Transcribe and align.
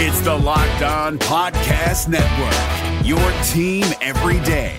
It's 0.00 0.20
the 0.20 0.32
Locked 0.32 0.82
On 0.82 1.18
Podcast 1.18 2.06
Network, 2.06 3.04
your 3.04 3.18
team 3.42 3.84
every 4.00 4.38
day. 4.46 4.76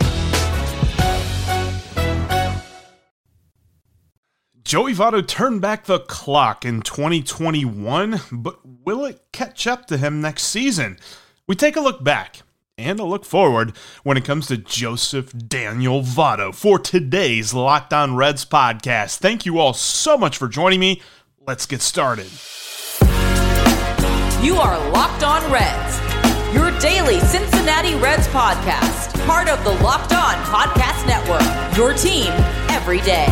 Joey 4.63 4.93
Votto 4.93 5.27
turned 5.27 5.59
back 5.59 5.83
the 5.83 5.99
clock 5.99 6.63
in 6.63 6.79
2021, 6.83 8.21
but 8.31 8.61
will 8.63 9.03
it 9.03 9.21
catch 9.33 9.67
up 9.67 9.87
to 9.87 9.97
him 9.97 10.21
next 10.21 10.43
season? 10.43 10.97
We 11.47 11.55
take 11.57 11.75
a 11.75 11.81
look 11.81 12.01
back 12.01 12.43
and 12.77 12.97
a 12.97 13.03
look 13.03 13.25
forward 13.25 13.75
when 14.03 14.15
it 14.15 14.23
comes 14.23 14.47
to 14.47 14.55
Joseph 14.55 15.33
Daniel 15.49 16.01
Votto 16.01 16.55
for 16.55 16.79
today's 16.79 17.53
Locked 17.53 17.91
On 17.91 18.15
Reds 18.15 18.45
podcast. 18.45 19.17
Thank 19.17 19.45
you 19.45 19.59
all 19.59 19.73
so 19.73 20.17
much 20.17 20.37
for 20.37 20.47
joining 20.47 20.79
me. 20.79 21.01
Let's 21.45 21.65
get 21.65 21.81
started. 21.81 22.29
You 24.41 24.55
are 24.55 24.77
Locked 24.91 25.23
On 25.23 25.51
Reds, 25.51 25.99
your 26.53 26.71
daily 26.79 27.19
Cincinnati 27.19 27.95
Reds 27.95 28.25
podcast, 28.29 29.13
part 29.27 29.49
of 29.49 29.61
the 29.65 29.71
Locked 29.83 30.13
On 30.13 30.35
Podcast 30.45 31.05
Network, 31.05 31.77
your 31.77 31.93
team 31.93 32.31
every 32.69 33.01
day. 33.01 33.25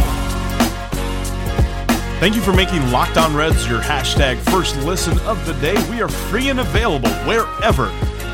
Thank 2.19 2.35
you 2.35 2.41
for 2.41 2.51
making 2.51 2.91
Locked 2.91 3.15
On 3.15 3.33
Reds 3.33 3.65
your 3.69 3.79
hashtag 3.79 4.37
first 4.51 4.75
listen 4.81 5.17
of 5.19 5.43
the 5.45 5.53
day. 5.61 5.75
We 5.89 6.01
are 6.01 6.09
free 6.09 6.49
and 6.49 6.59
available 6.59 7.09
wherever 7.25 7.85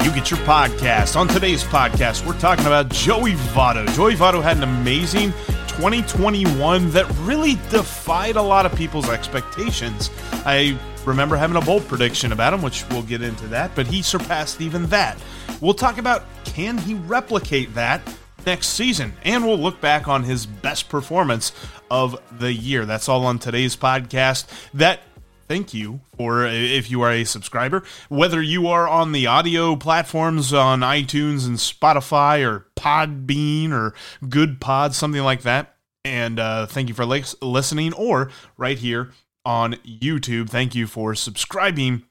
you 0.03 0.11
get 0.11 0.31
your 0.31 0.39
podcast. 0.39 1.15
On 1.15 1.27
today's 1.27 1.63
podcast, 1.63 2.25
we're 2.25 2.39
talking 2.39 2.65
about 2.65 2.89
Joey 2.89 3.33
Votto. 3.53 3.87
Joey 3.93 4.15
Votto 4.15 4.41
had 4.41 4.57
an 4.57 4.63
amazing 4.63 5.31
2021 5.67 6.89
that 6.89 7.05
really 7.19 7.53
defied 7.69 8.35
a 8.35 8.41
lot 8.41 8.65
of 8.65 8.75
people's 8.75 9.09
expectations. 9.09 10.09
I 10.43 10.75
remember 11.05 11.35
having 11.35 11.57
a 11.57 11.61
bold 11.61 11.87
prediction 11.87 12.31
about 12.31 12.53
him, 12.53 12.61
which 12.61 12.87
we'll 12.89 13.03
get 13.03 13.21
into 13.21 13.47
that, 13.47 13.73
but 13.75 13.87
he 13.87 14.01
surpassed 14.01 14.61
even 14.61 14.85
that. 14.87 15.17
We'll 15.61 15.73
talk 15.73 15.97
about 15.97 16.25
can 16.45 16.77
he 16.77 16.93
replicate 16.93 17.73
that 17.75 18.01
next 18.45 18.67
season, 18.67 19.13
and 19.23 19.45
we'll 19.45 19.57
look 19.57 19.79
back 19.81 20.07
on 20.07 20.23
his 20.23 20.45
best 20.45 20.89
performance 20.89 21.51
of 21.89 22.21
the 22.39 22.51
year. 22.51 22.85
That's 22.85 23.07
all 23.07 23.25
on 23.25 23.39
today's 23.39 23.75
podcast. 23.75 24.47
That 24.73 25.01
thank 25.47 25.73
you 25.73 26.01
for 26.17 26.45
if 26.45 26.89
you 26.89 27.01
are 27.01 27.11
a 27.11 27.25
subscriber 27.25 27.83
whether 28.07 28.41
you 28.41 28.67
are 28.67 28.87
on 28.87 29.11
the 29.11 29.27
audio 29.27 29.75
platforms 29.75 30.53
on 30.53 30.79
itunes 30.79 31.45
and 31.45 31.57
spotify 31.57 32.47
or 32.47 32.65
podbean 32.77 33.71
or 33.71 33.93
Goodpods 34.23 34.93
something 34.93 35.21
like 35.21 35.41
that 35.41 35.75
and 36.05 36.39
uh, 36.39 36.65
thank 36.65 36.87
you 36.87 36.95
for 36.95 37.05
listening 37.05 37.93
or 37.93 38.31
right 38.57 38.77
here 38.77 39.11
on 39.45 39.73
youtube 39.85 40.49
thank 40.49 40.73
you 40.75 40.87
for 40.87 41.13
subscribing 41.15 42.03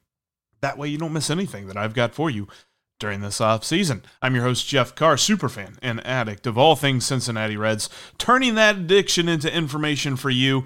that 0.60 0.78
way 0.78 0.88
you 0.88 0.98
don't 0.98 1.12
miss 1.12 1.30
anything 1.30 1.66
that 1.66 1.76
i've 1.76 1.94
got 1.94 2.14
for 2.14 2.30
you 2.30 2.46
during 3.02 3.20
this 3.20 3.40
off 3.40 3.64
season. 3.64 4.00
I'm 4.22 4.36
your 4.36 4.44
host 4.44 4.68
Jeff 4.68 4.94
Carr, 4.94 5.16
superfan 5.16 5.76
and 5.82 6.06
addict 6.06 6.46
of 6.46 6.56
all 6.56 6.76
things 6.76 7.04
Cincinnati 7.04 7.56
Reds, 7.56 7.90
turning 8.16 8.54
that 8.54 8.76
addiction 8.76 9.28
into 9.28 9.52
information 9.52 10.14
for 10.14 10.30
you. 10.30 10.64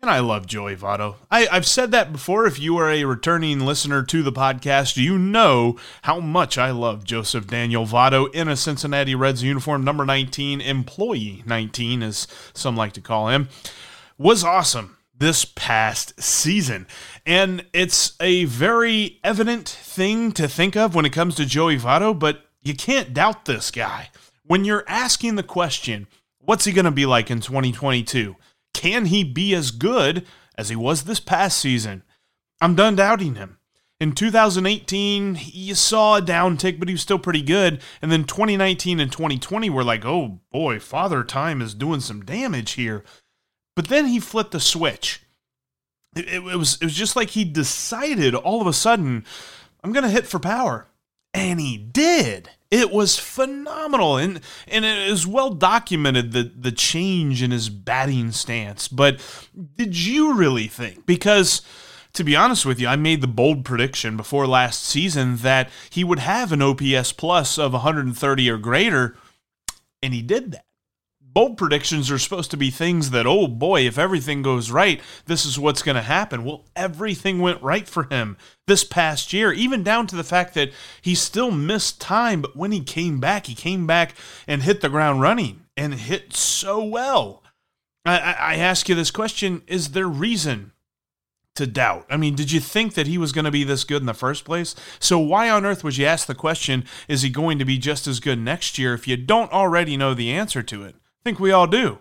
And 0.00 0.08
I 0.08 0.20
love 0.20 0.46
Joey 0.46 0.76
Votto. 0.76 1.16
I, 1.28 1.46
have 1.46 1.66
said 1.66 1.90
that 1.90 2.12
before. 2.12 2.46
If 2.46 2.60
you 2.60 2.76
are 2.76 2.88
a 2.88 3.02
returning 3.02 3.58
listener 3.58 4.04
to 4.04 4.22
the 4.22 4.30
podcast, 4.30 4.96
you 4.96 5.18
know 5.18 5.76
how 6.02 6.20
much 6.20 6.56
I 6.56 6.70
love 6.70 7.02
Joseph 7.02 7.48
Daniel 7.48 7.84
Votto 7.84 8.32
in 8.32 8.46
a 8.46 8.54
Cincinnati 8.54 9.16
Reds 9.16 9.42
uniform, 9.42 9.82
number 9.82 10.04
19, 10.04 10.60
employee 10.60 11.42
19, 11.46 12.04
as 12.04 12.28
some 12.54 12.76
like 12.76 12.92
to 12.92 13.00
call 13.00 13.28
him. 13.28 13.48
Was 14.18 14.44
awesome 14.44 14.95
this 15.18 15.44
past 15.44 16.20
season. 16.20 16.86
And 17.24 17.66
it's 17.72 18.14
a 18.20 18.44
very 18.44 19.18
evident 19.24 19.68
thing 19.68 20.32
to 20.32 20.48
think 20.48 20.76
of 20.76 20.94
when 20.94 21.04
it 21.04 21.12
comes 21.12 21.34
to 21.36 21.46
Joey 21.46 21.78
Votto, 21.78 22.18
but 22.18 22.44
you 22.62 22.74
can't 22.74 23.14
doubt 23.14 23.44
this 23.44 23.70
guy. 23.70 24.10
When 24.44 24.64
you're 24.64 24.84
asking 24.86 25.36
the 25.36 25.42
question, 25.42 26.06
what's 26.38 26.64
he 26.64 26.72
going 26.72 26.84
to 26.84 26.90
be 26.90 27.06
like 27.06 27.30
in 27.30 27.40
2022? 27.40 28.36
Can 28.74 29.06
he 29.06 29.24
be 29.24 29.54
as 29.54 29.70
good 29.70 30.26
as 30.56 30.68
he 30.68 30.76
was 30.76 31.04
this 31.04 31.20
past 31.20 31.58
season? 31.58 32.02
I'm 32.60 32.74
done 32.74 32.96
doubting 32.96 33.34
him. 33.34 33.58
In 33.98 34.12
2018, 34.12 35.38
you 35.42 35.74
saw 35.74 36.16
a 36.16 36.22
downtick, 36.22 36.78
but 36.78 36.88
he 36.88 36.94
was 36.94 37.00
still 37.00 37.18
pretty 37.18 37.40
good. 37.40 37.80
And 38.02 38.12
then 38.12 38.24
2019 38.24 39.00
and 39.00 39.10
2020 39.10 39.70
were 39.70 39.84
like, 39.84 40.04
oh 40.04 40.40
boy, 40.52 40.78
Father 40.78 41.24
Time 41.24 41.62
is 41.62 41.72
doing 41.72 42.00
some 42.00 42.22
damage 42.22 42.72
here. 42.72 43.04
But 43.76 43.88
then 43.88 44.06
he 44.06 44.18
flipped 44.18 44.50
the 44.50 44.60
switch. 44.60 45.22
It, 46.16 46.26
it, 46.26 46.34
it, 46.36 46.56
was 46.56 46.78
it 46.80 46.84
was 46.84 46.94
just 46.94 47.14
like 47.14 47.30
he 47.30 47.44
decided 47.44 48.34
all 48.34 48.60
of 48.60 48.66
a 48.66 48.72
sudden, 48.72 49.24
I'm 49.84 49.92
gonna 49.92 50.08
hit 50.08 50.26
for 50.26 50.40
power, 50.40 50.88
and 51.32 51.60
he 51.60 51.76
did. 51.76 52.50
It 52.70 52.90
was 52.90 53.18
phenomenal, 53.18 54.16
and 54.16 54.40
and 54.66 54.84
it 54.84 55.08
is 55.08 55.26
well 55.26 55.50
documented 55.50 56.32
the 56.32 56.50
the 56.56 56.72
change 56.72 57.42
in 57.42 57.50
his 57.50 57.68
batting 57.68 58.32
stance. 58.32 58.88
But 58.88 59.20
did 59.76 59.96
you 59.96 60.34
really 60.34 60.68
think? 60.68 61.04
Because 61.04 61.60
to 62.14 62.24
be 62.24 62.34
honest 62.34 62.64
with 62.64 62.80
you, 62.80 62.88
I 62.88 62.96
made 62.96 63.20
the 63.20 63.28
bold 63.28 63.62
prediction 63.64 64.16
before 64.16 64.46
last 64.46 64.82
season 64.82 65.36
that 65.38 65.68
he 65.90 66.02
would 66.02 66.18
have 66.18 66.50
an 66.50 66.62
OPS 66.62 67.12
plus 67.12 67.58
of 67.58 67.74
130 67.74 68.50
or 68.50 68.56
greater, 68.56 69.18
and 70.02 70.14
he 70.14 70.22
did 70.22 70.52
that 70.52 70.64
bold 71.36 71.58
predictions 71.58 72.10
are 72.10 72.18
supposed 72.18 72.50
to 72.50 72.56
be 72.56 72.70
things 72.70 73.10
that, 73.10 73.26
oh 73.26 73.46
boy, 73.46 73.82
if 73.82 73.98
everything 73.98 74.40
goes 74.40 74.70
right, 74.70 75.02
this 75.26 75.44
is 75.44 75.58
what's 75.58 75.82
going 75.82 75.94
to 75.94 76.00
happen. 76.00 76.42
Well, 76.42 76.64
everything 76.74 77.40
went 77.40 77.62
right 77.62 77.86
for 77.86 78.04
him 78.04 78.38
this 78.66 78.84
past 78.84 79.34
year, 79.34 79.52
even 79.52 79.82
down 79.82 80.06
to 80.06 80.16
the 80.16 80.24
fact 80.24 80.54
that 80.54 80.70
he 81.02 81.14
still 81.14 81.50
missed 81.50 82.00
time, 82.00 82.40
but 82.40 82.56
when 82.56 82.72
he 82.72 82.80
came 82.80 83.20
back, 83.20 83.48
he 83.48 83.54
came 83.54 83.86
back 83.86 84.14
and 84.46 84.62
hit 84.62 84.80
the 84.80 84.88
ground 84.88 85.20
running 85.20 85.66
and 85.76 85.92
hit 85.92 86.32
so 86.32 86.82
well. 86.82 87.42
I, 88.06 88.16
I 88.18 88.54
ask 88.54 88.88
you 88.88 88.94
this 88.94 89.10
question 89.10 89.60
Is 89.66 89.90
there 89.90 90.08
reason 90.08 90.72
to 91.56 91.66
doubt. 91.66 92.06
I 92.08 92.16
mean, 92.16 92.34
did 92.34 92.50
you 92.50 92.60
think 92.60 92.94
that 92.94 93.06
he 93.06 93.18
was 93.18 93.32
going 93.32 93.44
to 93.44 93.50
be 93.50 93.64
this 93.64 93.84
good 93.84 94.00
in 94.00 94.06
the 94.06 94.14
first 94.14 94.46
place? 94.46 94.74
So 95.00 95.18
why 95.18 95.50
on 95.50 95.66
earth 95.66 95.84
would 95.84 95.98
you 95.98 96.06
ask 96.06 96.26
the 96.26 96.34
question, 96.34 96.84
is 97.08 97.20
he 97.20 97.28
going 97.28 97.58
to 97.58 97.64
be 97.66 97.76
just 97.76 98.06
as 98.06 98.20
good 98.20 98.38
next 98.38 98.78
year 98.78 98.94
if 98.94 99.06
you 99.06 99.18
don't 99.18 99.52
already 99.52 99.98
know 99.98 100.14
the 100.14 100.32
answer 100.32 100.62
to 100.62 100.82
it? 100.82 100.96
Think 101.26 101.40
we 101.40 101.50
all 101.50 101.66
do. 101.66 101.98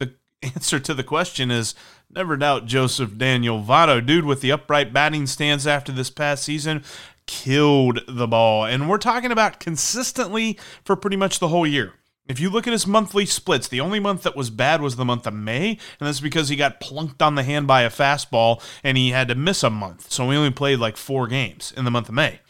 The 0.00 0.14
answer 0.42 0.80
to 0.80 0.94
the 0.94 1.04
question 1.04 1.52
is 1.52 1.76
never 2.10 2.36
doubt 2.36 2.66
Joseph 2.66 3.16
Daniel 3.16 3.62
Votto, 3.62 4.04
dude 4.04 4.24
with 4.24 4.40
the 4.40 4.50
upright 4.50 4.92
batting 4.92 5.28
stance 5.28 5.64
after 5.64 5.92
this 5.92 6.10
past 6.10 6.42
season, 6.42 6.82
killed 7.26 8.00
the 8.08 8.26
ball. 8.26 8.64
And 8.64 8.90
we're 8.90 8.98
talking 8.98 9.30
about 9.30 9.60
consistently 9.60 10.58
for 10.84 10.96
pretty 10.96 11.16
much 11.16 11.38
the 11.38 11.48
whole 11.48 11.66
year. 11.66 11.92
If 12.26 12.40
you 12.40 12.50
look 12.50 12.66
at 12.66 12.72
his 12.72 12.86
monthly 12.86 13.26
splits, 13.26 13.68
the 13.68 13.80
only 13.80 14.00
month 14.00 14.24
that 14.24 14.34
was 14.34 14.50
bad 14.50 14.80
was 14.80 14.96
the 14.96 15.04
month 15.04 15.26
of 15.26 15.34
May, 15.34 15.68
and 16.00 16.08
that's 16.08 16.20
because 16.20 16.48
he 16.48 16.56
got 16.56 16.80
plunked 16.80 17.22
on 17.22 17.36
the 17.36 17.44
hand 17.44 17.68
by 17.68 17.82
a 17.82 17.90
fastball 17.90 18.60
and 18.82 18.96
he 18.96 19.10
had 19.10 19.28
to 19.28 19.36
miss 19.36 19.62
a 19.62 19.70
month. 19.70 20.10
So 20.10 20.28
he 20.30 20.36
only 20.36 20.50
played 20.50 20.80
like 20.80 20.96
four 20.96 21.28
games 21.28 21.72
in 21.76 21.84
the 21.84 21.92
month 21.92 22.08
of 22.08 22.14
May. 22.16 22.40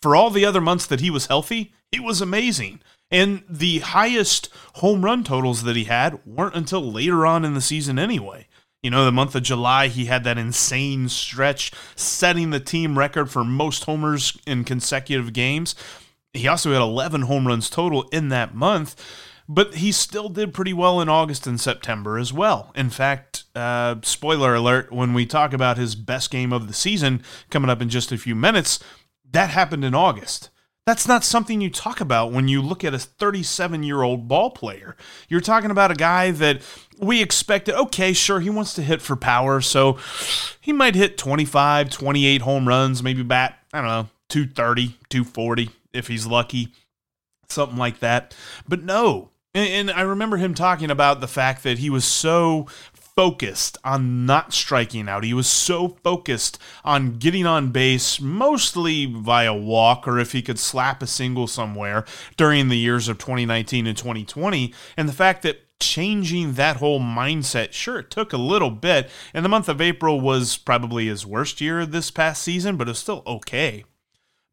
For 0.00 0.16
all 0.16 0.30
the 0.30 0.46
other 0.46 0.62
months 0.62 0.86
that 0.86 1.00
he 1.00 1.10
was 1.10 1.26
healthy, 1.26 1.74
he 1.92 2.00
was 2.00 2.22
amazing. 2.22 2.80
And 3.10 3.42
the 3.48 3.78
highest 3.78 4.50
home 4.74 5.04
run 5.04 5.24
totals 5.24 5.62
that 5.62 5.76
he 5.76 5.84
had 5.84 6.20
weren't 6.26 6.54
until 6.54 6.92
later 6.92 7.24
on 7.24 7.44
in 7.44 7.54
the 7.54 7.60
season 7.60 7.98
anyway. 7.98 8.48
You 8.82 8.90
know, 8.90 9.04
the 9.04 9.12
month 9.12 9.34
of 9.34 9.42
July, 9.42 9.88
he 9.88 10.04
had 10.04 10.24
that 10.24 10.38
insane 10.38 11.08
stretch, 11.08 11.72
setting 11.96 12.50
the 12.50 12.60
team 12.60 12.96
record 12.96 13.30
for 13.30 13.44
most 13.44 13.84
homers 13.84 14.38
in 14.46 14.64
consecutive 14.64 15.32
games. 15.32 15.74
He 16.32 16.46
also 16.46 16.72
had 16.72 16.82
11 16.82 17.22
home 17.22 17.48
runs 17.48 17.70
total 17.70 18.02
in 18.12 18.28
that 18.28 18.54
month, 18.54 18.94
but 19.48 19.76
he 19.76 19.90
still 19.90 20.28
did 20.28 20.54
pretty 20.54 20.72
well 20.72 21.00
in 21.00 21.08
August 21.08 21.46
and 21.46 21.60
September 21.60 22.18
as 22.18 22.32
well. 22.32 22.70
In 22.76 22.90
fact, 22.90 23.44
uh, 23.56 23.96
spoiler 24.02 24.54
alert, 24.54 24.92
when 24.92 25.12
we 25.12 25.26
talk 25.26 25.52
about 25.52 25.78
his 25.78 25.96
best 25.96 26.30
game 26.30 26.52
of 26.52 26.68
the 26.68 26.74
season 26.74 27.22
coming 27.50 27.70
up 27.70 27.82
in 27.82 27.88
just 27.88 28.12
a 28.12 28.18
few 28.18 28.36
minutes, 28.36 28.78
that 29.28 29.50
happened 29.50 29.84
in 29.84 29.94
August. 29.94 30.50
That's 30.88 31.06
not 31.06 31.22
something 31.22 31.60
you 31.60 31.68
talk 31.68 32.00
about 32.00 32.32
when 32.32 32.48
you 32.48 32.62
look 32.62 32.82
at 32.82 32.94
a 32.94 32.98
37 32.98 33.82
year 33.82 34.00
old 34.00 34.26
ball 34.26 34.50
player. 34.50 34.96
You're 35.28 35.42
talking 35.42 35.70
about 35.70 35.90
a 35.90 35.94
guy 35.94 36.30
that 36.30 36.62
we 36.98 37.20
expected, 37.20 37.74
okay, 37.74 38.14
sure, 38.14 38.40
he 38.40 38.48
wants 38.48 38.72
to 38.72 38.82
hit 38.82 39.02
for 39.02 39.14
power, 39.14 39.60
so 39.60 39.98
he 40.62 40.72
might 40.72 40.94
hit 40.94 41.18
25, 41.18 41.90
28 41.90 42.40
home 42.40 42.66
runs, 42.66 43.02
maybe 43.02 43.22
bat, 43.22 43.58
I 43.70 43.82
don't 43.82 43.86
know, 43.86 44.08
230, 44.30 44.94
240 45.10 45.68
if 45.92 46.06
he's 46.06 46.24
lucky, 46.24 46.72
something 47.50 47.76
like 47.76 47.98
that. 47.98 48.34
But 48.66 48.82
no. 48.82 49.28
And, 49.52 49.90
I 49.90 50.00
remember 50.00 50.38
him 50.38 50.54
talking 50.54 50.90
about 50.90 51.20
the 51.20 51.28
fact 51.28 51.64
that 51.64 51.78
he 51.78 51.90
was 51.90 52.06
so 52.06 52.66
focused 53.18 53.76
on 53.82 54.26
not 54.26 54.52
striking 54.52 55.08
out. 55.08 55.24
He 55.24 55.34
was 55.34 55.48
so 55.48 55.88
focused 56.04 56.56
on 56.84 57.18
getting 57.18 57.46
on 57.46 57.72
base, 57.72 58.20
mostly 58.20 59.06
via 59.06 59.52
walk 59.52 60.06
or 60.06 60.20
if 60.20 60.30
he 60.30 60.40
could 60.40 60.60
slap 60.60 61.02
a 61.02 61.06
single 61.08 61.48
somewhere 61.48 62.04
during 62.36 62.68
the 62.68 62.78
years 62.78 63.08
of 63.08 63.18
2019 63.18 63.88
and 63.88 63.98
2020. 63.98 64.72
And 64.96 65.08
the 65.08 65.12
fact 65.12 65.42
that 65.42 65.62
changing 65.80 66.52
that 66.52 66.76
whole 66.76 67.00
mindset, 67.00 67.72
sure, 67.72 67.98
it 67.98 68.08
took 68.08 68.32
a 68.32 68.36
little 68.36 68.70
bit. 68.70 69.10
And 69.34 69.44
the 69.44 69.48
month 69.48 69.68
of 69.68 69.80
April 69.80 70.20
was 70.20 70.56
probably 70.56 71.08
his 71.08 71.26
worst 71.26 71.60
year 71.60 71.84
this 71.84 72.12
past 72.12 72.40
season, 72.40 72.76
but 72.76 72.88
it's 72.88 73.00
still 73.00 73.24
okay. 73.26 73.84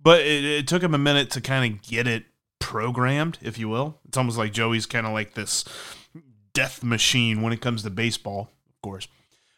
but 0.01 0.21
it, 0.21 0.43
it 0.43 0.67
took 0.67 0.81
him 0.81 0.95
a 0.95 0.99
minute 0.99 1.29
to 1.31 1.39
kind 1.41 1.71
of 1.71 1.81
get 1.83 2.07
it 2.07 2.25
programmed, 2.57 3.37
if 3.43 3.59
you 3.59 3.69
will. 3.69 3.99
It's 4.07 4.17
almost 4.17 4.39
like 4.39 4.53
Joey's 4.53 4.87
kind 4.87 5.05
of 5.05 5.13
like 5.13 5.35
this 5.35 5.65
death 6.53 6.83
machine 6.83 7.43
when 7.43 7.53
it 7.53 7.61
comes 7.61 7.83
to 7.83 7.89
baseball, 7.91 8.49
course. 8.85 9.07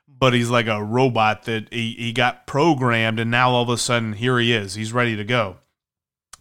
But 0.07 0.33
he's 0.33 0.49
like 0.49 0.67
a 0.67 0.83
robot 0.83 1.43
that 1.43 1.71
he, 1.71 1.93
he 1.93 2.13
got 2.13 2.47
programmed, 2.47 3.19
and 3.19 3.29
now 3.29 3.51
all 3.51 3.63
of 3.63 3.69
a 3.69 3.77
sudden, 3.77 4.13
here 4.13 4.39
he 4.39 4.53
is. 4.53 4.73
He's 4.73 4.93
ready 4.93 5.15
to 5.15 5.23
go. 5.23 5.57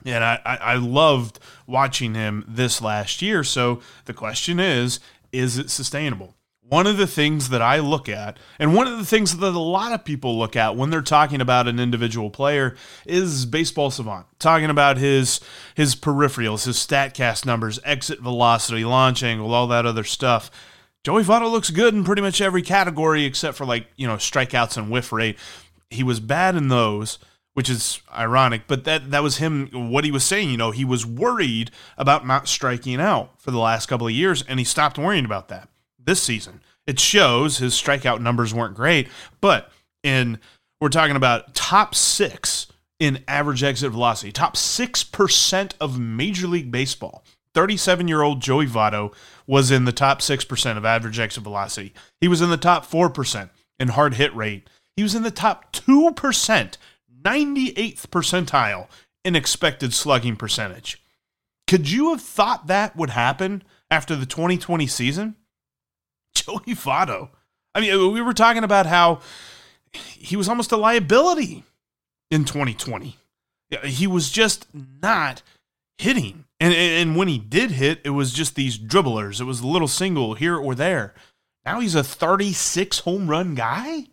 And 0.04 0.22
I, 0.22 0.40
I, 0.46 0.56
I 0.56 0.74
loved 0.76 1.40
watching 1.66 2.14
him 2.14 2.44
this 2.46 2.80
last 2.80 3.20
year. 3.20 3.42
So 3.42 3.80
the 4.04 4.14
question 4.14 4.60
is 4.60 5.00
is 5.32 5.58
it 5.58 5.68
sustainable? 5.68 6.34
One 6.68 6.86
of 6.86 6.96
the 6.96 7.06
things 7.06 7.50
that 7.50 7.62
I 7.62 7.78
look 7.78 8.08
at, 8.08 8.38
and 8.58 8.74
one 8.74 8.88
of 8.88 8.98
the 8.98 9.04
things 9.04 9.36
that 9.36 9.54
a 9.54 9.58
lot 9.58 9.92
of 9.92 10.04
people 10.04 10.36
look 10.36 10.56
at 10.56 10.74
when 10.74 10.90
they're 10.90 11.02
talking 11.02 11.40
about 11.40 11.68
an 11.68 11.78
individual 11.78 12.30
player, 12.30 12.74
is 13.04 13.46
baseball 13.46 13.90
savant. 13.90 14.26
Talking 14.38 14.70
about 14.70 14.96
his 14.96 15.40
his 15.74 15.94
peripherals, 15.94 16.66
his 16.66 16.76
statcast 16.76 17.44
numbers, 17.46 17.78
exit 17.84 18.20
velocity, 18.20 18.84
launch 18.84 19.22
angle, 19.22 19.52
all 19.54 19.66
that 19.68 19.86
other 19.86 20.04
stuff. 20.04 20.50
Joey 21.06 21.22
Votto 21.22 21.48
looks 21.48 21.70
good 21.70 21.94
in 21.94 22.02
pretty 22.02 22.20
much 22.20 22.40
every 22.40 22.62
category 22.62 23.26
except 23.26 23.56
for 23.56 23.64
like, 23.64 23.86
you 23.94 24.08
know, 24.08 24.16
strikeouts 24.16 24.76
and 24.76 24.90
whiff 24.90 25.12
rate. 25.12 25.38
He 25.88 26.02
was 26.02 26.18
bad 26.18 26.56
in 26.56 26.66
those, 26.66 27.20
which 27.54 27.70
is 27.70 28.00
ironic, 28.12 28.62
but 28.66 28.82
that 28.86 29.12
that 29.12 29.22
was 29.22 29.36
him 29.36 29.68
what 29.88 30.02
he 30.02 30.10
was 30.10 30.24
saying, 30.24 30.50
you 30.50 30.56
know, 30.56 30.72
he 30.72 30.84
was 30.84 31.06
worried 31.06 31.70
about 31.96 32.26
not 32.26 32.48
striking 32.48 33.00
out 33.00 33.40
for 33.40 33.52
the 33.52 33.58
last 33.60 33.86
couple 33.86 34.08
of 34.08 34.14
years 34.14 34.42
and 34.48 34.58
he 34.58 34.64
stopped 34.64 34.98
worrying 34.98 35.24
about 35.24 35.46
that 35.46 35.68
this 36.04 36.20
season. 36.20 36.60
It 36.88 36.98
shows 36.98 37.58
his 37.58 37.74
strikeout 37.74 38.20
numbers 38.20 38.52
weren't 38.52 38.74
great, 38.74 39.06
but 39.40 39.70
in 40.02 40.40
we're 40.80 40.88
talking 40.88 41.14
about 41.14 41.54
top 41.54 41.94
6 41.94 42.66
in 42.98 43.22
average 43.28 43.62
exit 43.62 43.92
velocity, 43.92 44.32
top 44.32 44.56
6% 44.56 45.72
of 45.80 46.00
Major 46.00 46.48
League 46.48 46.72
Baseball. 46.72 47.22
37 47.56 48.06
year 48.06 48.20
old 48.20 48.42
Joey 48.42 48.66
Votto 48.66 49.14
was 49.46 49.70
in 49.70 49.86
the 49.86 49.92
top 49.92 50.20
6% 50.20 50.76
of 50.76 50.84
average 50.84 51.18
exit 51.18 51.42
velocity. 51.42 51.94
He 52.20 52.28
was 52.28 52.42
in 52.42 52.50
the 52.50 52.58
top 52.58 52.84
4% 52.84 53.48
in 53.80 53.88
hard 53.88 54.14
hit 54.14 54.36
rate. 54.36 54.68
He 54.94 55.02
was 55.02 55.14
in 55.14 55.22
the 55.22 55.30
top 55.30 55.72
2%, 55.72 56.76
98th 57.22 58.06
percentile 58.08 58.88
in 59.24 59.34
expected 59.34 59.94
slugging 59.94 60.36
percentage. 60.36 61.02
Could 61.66 61.90
you 61.90 62.10
have 62.10 62.20
thought 62.20 62.66
that 62.66 62.94
would 62.94 63.10
happen 63.10 63.62
after 63.90 64.14
the 64.14 64.26
2020 64.26 64.86
season? 64.86 65.36
Joey 66.34 66.74
Votto. 66.74 67.30
I 67.74 67.80
mean, 67.80 68.12
we 68.12 68.20
were 68.20 68.34
talking 68.34 68.64
about 68.64 68.84
how 68.84 69.20
he 69.92 70.36
was 70.36 70.50
almost 70.50 70.72
a 70.72 70.76
liability 70.76 71.64
in 72.30 72.44
2020. 72.44 73.16
He 73.84 74.06
was 74.06 74.30
just 74.30 74.66
not 74.74 75.40
hitting. 75.96 76.45
And, 76.58 76.72
and 76.72 77.16
when 77.16 77.28
he 77.28 77.38
did 77.38 77.72
hit, 77.72 78.00
it 78.04 78.10
was 78.10 78.32
just 78.32 78.54
these 78.54 78.78
dribblers. 78.78 79.40
It 79.40 79.44
was 79.44 79.60
a 79.60 79.66
little 79.66 79.88
single 79.88 80.34
here 80.34 80.56
or 80.56 80.74
there. 80.74 81.14
Now 81.64 81.80
he's 81.80 81.94
a 81.94 82.04
36 82.04 83.00
home 83.00 83.28
run 83.28 83.54
guy. 83.54 84.06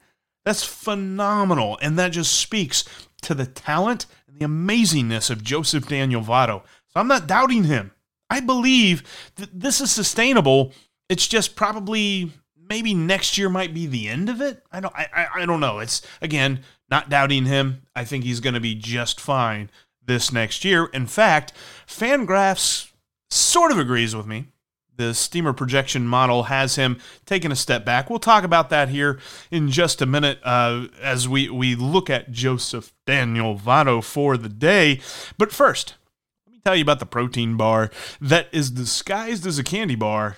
That's 0.44 0.63
phenomenal. 0.63 1.78
And 1.81 1.98
that 1.98 2.12
just 2.12 2.38
speaks 2.38 2.84
to 3.22 3.34
the 3.34 3.45
talent 3.45 4.07
and 4.28 4.38
the 4.38 4.45
amazingness 4.45 5.30
of 5.30 5.44
Joseph 5.44 5.88
Daniel 5.88 6.22
Votto. 6.22 6.63
So 6.90 7.00
I'm 7.00 7.07
not 7.07 7.28
doubting 7.28 7.63
him. 7.63 7.92
I 8.30 8.42
believe 8.42 9.04
that 9.36 9.57
this 9.57 9.80
is 9.80 9.92
sustainable 9.92 10.74
it's 11.10 11.28
just 11.28 11.56
probably 11.56 12.31
maybe 12.69 12.94
next 12.94 13.38
year 13.38 13.50
might 13.50 13.74
be 13.74 13.86
the 13.86 14.07
end 14.07 14.30
of 14.30 14.42
it. 14.42 14.63
I 14.72 14.80
don't 14.80 14.95
I, 14.95 15.28
I, 15.36 15.45
don't 15.45 15.60
know. 15.60 15.80
It's 15.80 16.01
again 16.22 16.62
not 16.90 17.10
doubting 17.10 17.45
him. 17.45 17.84
I 17.95 18.06
think 18.06 18.24
he's 18.24 18.40
going 18.40 18.54
to 18.54 18.60
be 18.60 18.75
just 18.75 19.19
fine 19.19 19.69
this 20.04 20.31
next 20.31 20.66
year. 20.66 20.86
In 20.86 21.07
fact, 21.07 21.54
Fangraphs 21.88 22.91
sort 23.30 23.71
of 23.71 23.80
agrees 23.80 24.15
with 24.15 24.25
me. 24.25 24.47
The 24.95 25.13
steamer 25.15 25.53
projection 25.53 26.07
model 26.07 26.44
has 26.44 26.75
him 26.75 27.00
taking 27.25 27.51
a 27.51 27.56
step 27.56 27.83
back. 27.83 28.09
We'll 28.09 28.19
talk 28.19 28.44
about 28.44 28.69
that 28.69 28.89
here 28.89 29.19
in 29.50 29.71
just 29.71 30.03
a 30.03 30.06
minute 30.06 30.39
uh, 30.44 30.85
as 31.01 31.27
we, 31.27 31.50
we 31.50 31.74
look 31.74 32.12
at 32.12 32.31
Joseph 32.31 32.94
Daniel 33.07 33.57
Votto 33.57 34.03
for 34.03 34.38
the 34.38 34.50
day. 34.50 35.01
But 35.39 35.51
first, 35.51 35.95
let 36.45 36.53
me 36.53 36.62
tell 36.63 36.75
you 36.75 36.83
about 36.83 37.00
the 37.00 37.07
protein 37.07 37.57
bar 37.57 37.89
that 38.21 38.50
is 38.51 38.69
disguised 38.69 39.47
as 39.47 39.57
a 39.57 39.63
candy 39.63 39.95
bar 39.95 40.38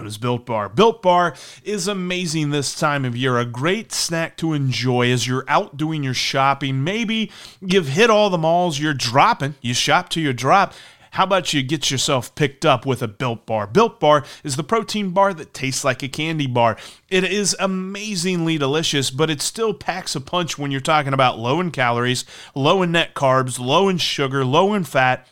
known 0.00 0.06
as 0.06 0.16
Built 0.16 0.46
Bar. 0.46 0.70
Built 0.70 1.02
Bar 1.02 1.34
is 1.62 1.86
amazing 1.86 2.50
this 2.50 2.74
time 2.74 3.04
of 3.04 3.14
year. 3.16 3.36
A 3.36 3.44
great 3.44 3.92
snack 3.92 4.36
to 4.38 4.54
enjoy 4.54 5.10
as 5.10 5.26
you're 5.26 5.44
out 5.46 5.76
doing 5.76 6.02
your 6.02 6.14
shopping. 6.14 6.82
Maybe 6.82 7.30
you've 7.60 7.88
hit 7.88 8.08
all 8.08 8.30
the 8.30 8.38
malls 8.38 8.78
you're 8.78 8.94
dropping. 8.94 9.56
You 9.60 9.74
shop 9.74 10.08
to 10.10 10.20
your 10.20 10.32
drop. 10.32 10.72
How 11.12 11.24
about 11.24 11.52
you 11.52 11.62
get 11.62 11.90
yourself 11.90 12.34
picked 12.34 12.64
up 12.64 12.86
with 12.86 13.02
a 13.02 13.08
Built 13.08 13.44
Bar? 13.44 13.66
Built 13.66 14.00
Bar 14.00 14.24
is 14.42 14.56
the 14.56 14.62
protein 14.64 15.10
bar 15.10 15.34
that 15.34 15.52
tastes 15.52 15.84
like 15.84 16.02
a 16.02 16.08
candy 16.08 16.46
bar. 16.46 16.78
It 17.10 17.24
is 17.24 17.54
amazingly 17.58 18.56
delicious, 18.56 19.10
but 19.10 19.28
it 19.28 19.42
still 19.42 19.74
packs 19.74 20.14
a 20.14 20.20
punch 20.20 20.56
when 20.56 20.70
you're 20.70 20.80
talking 20.80 21.12
about 21.12 21.38
low 21.38 21.60
in 21.60 21.72
calories, 21.72 22.24
low 22.54 22.80
in 22.80 22.92
net 22.92 23.14
carbs, 23.14 23.58
low 23.58 23.88
in 23.88 23.98
sugar, 23.98 24.44
low 24.44 24.72
in 24.72 24.84
fat, 24.84 25.26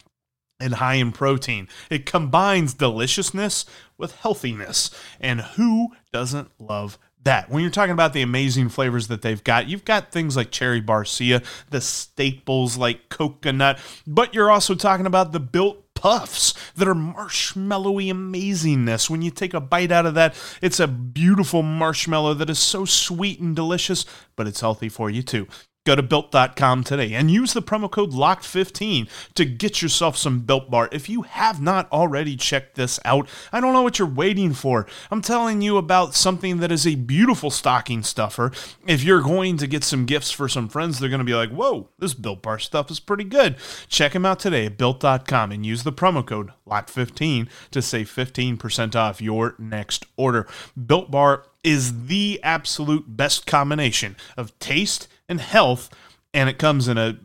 and 0.60 0.74
high 0.74 0.94
in 0.94 1.12
protein. 1.12 1.68
It 1.90 2.06
combines 2.06 2.74
deliciousness 2.74 3.64
with 3.96 4.16
healthiness. 4.16 4.90
And 5.20 5.40
who 5.40 5.88
doesn't 6.12 6.50
love 6.58 6.98
that? 7.24 7.50
When 7.50 7.62
you're 7.62 7.70
talking 7.70 7.92
about 7.92 8.12
the 8.12 8.22
amazing 8.22 8.68
flavors 8.68 9.08
that 9.08 9.22
they've 9.22 9.42
got, 9.42 9.68
you've 9.68 9.84
got 9.84 10.12
things 10.12 10.36
like 10.36 10.50
cherry 10.50 10.82
barcia, 10.82 11.44
the 11.70 11.80
staples 11.80 12.76
like 12.76 13.08
coconut, 13.08 13.78
but 14.06 14.34
you're 14.34 14.50
also 14.50 14.74
talking 14.74 15.06
about 15.06 15.32
the 15.32 15.40
built 15.40 15.84
puffs 15.94 16.54
that 16.76 16.86
are 16.86 16.94
marshmallowy 16.94 18.12
amazingness. 18.12 19.10
When 19.10 19.20
you 19.20 19.32
take 19.32 19.52
a 19.52 19.60
bite 19.60 19.90
out 19.90 20.06
of 20.06 20.14
that, 20.14 20.36
it's 20.62 20.78
a 20.78 20.86
beautiful 20.86 21.62
marshmallow 21.62 22.34
that 22.34 22.48
is 22.48 22.60
so 22.60 22.84
sweet 22.84 23.40
and 23.40 23.56
delicious, 23.56 24.04
but 24.36 24.46
it's 24.46 24.60
healthy 24.60 24.88
for 24.88 25.10
you 25.10 25.22
too. 25.22 25.48
Go 25.88 25.96
to 25.96 26.02
built.com 26.02 26.84
today 26.84 27.14
and 27.14 27.30
use 27.30 27.54
the 27.54 27.62
promo 27.62 27.90
code 27.90 28.12
LOCKED15 28.12 29.08
to 29.32 29.44
get 29.46 29.80
yourself 29.80 30.18
some 30.18 30.40
built 30.40 30.70
bar. 30.70 30.90
If 30.92 31.08
you 31.08 31.22
have 31.22 31.62
not 31.62 31.90
already 31.90 32.36
checked 32.36 32.74
this 32.74 33.00
out, 33.06 33.26
I 33.54 33.60
don't 33.62 33.72
know 33.72 33.80
what 33.80 33.98
you're 33.98 34.06
waiting 34.06 34.52
for. 34.52 34.86
I'm 35.10 35.22
telling 35.22 35.62
you 35.62 35.78
about 35.78 36.14
something 36.14 36.58
that 36.58 36.70
is 36.70 36.86
a 36.86 36.96
beautiful 36.96 37.50
stocking 37.50 38.02
stuffer. 38.02 38.52
If 38.86 39.02
you're 39.02 39.22
going 39.22 39.56
to 39.56 39.66
get 39.66 39.82
some 39.82 40.04
gifts 40.04 40.30
for 40.30 40.46
some 40.46 40.68
friends, 40.68 40.98
they're 40.98 41.08
going 41.08 41.20
to 41.20 41.24
be 41.24 41.34
like, 41.34 41.52
whoa, 41.52 41.88
this 41.98 42.12
built 42.12 42.42
bar 42.42 42.58
stuff 42.58 42.90
is 42.90 43.00
pretty 43.00 43.24
good. 43.24 43.56
Check 43.88 44.12
them 44.12 44.26
out 44.26 44.40
today 44.40 44.66
at 44.66 44.76
built.com 44.76 45.52
and 45.52 45.64
use 45.64 45.84
the 45.84 45.92
promo 45.94 46.22
code 46.22 46.52
LOCKED15 46.68 47.48
to 47.70 47.80
save 47.80 48.10
15% 48.10 48.94
off 48.94 49.22
your 49.22 49.54
next 49.58 50.04
order. 50.18 50.46
Built 50.76 51.10
bar 51.10 51.46
is 51.64 52.08
the 52.08 52.40
absolute 52.42 53.16
best 53.16 53.46
combination 53.46 54.16
of 54.36 54.56
taste 54.58 55.08
and 55.28 55.40
health, 55.40 55.90
and 56.32 56.48
it 56.48 56.58
comes 56.58 56.88
in 56.88 56.98
a 56.98 57.18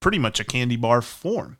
pretty 0.00 0.18
much 0.18 0.40
a 0.40 0.44
candy 0.44 0.76
bar 0.76 1.02
form. 1.02 1.58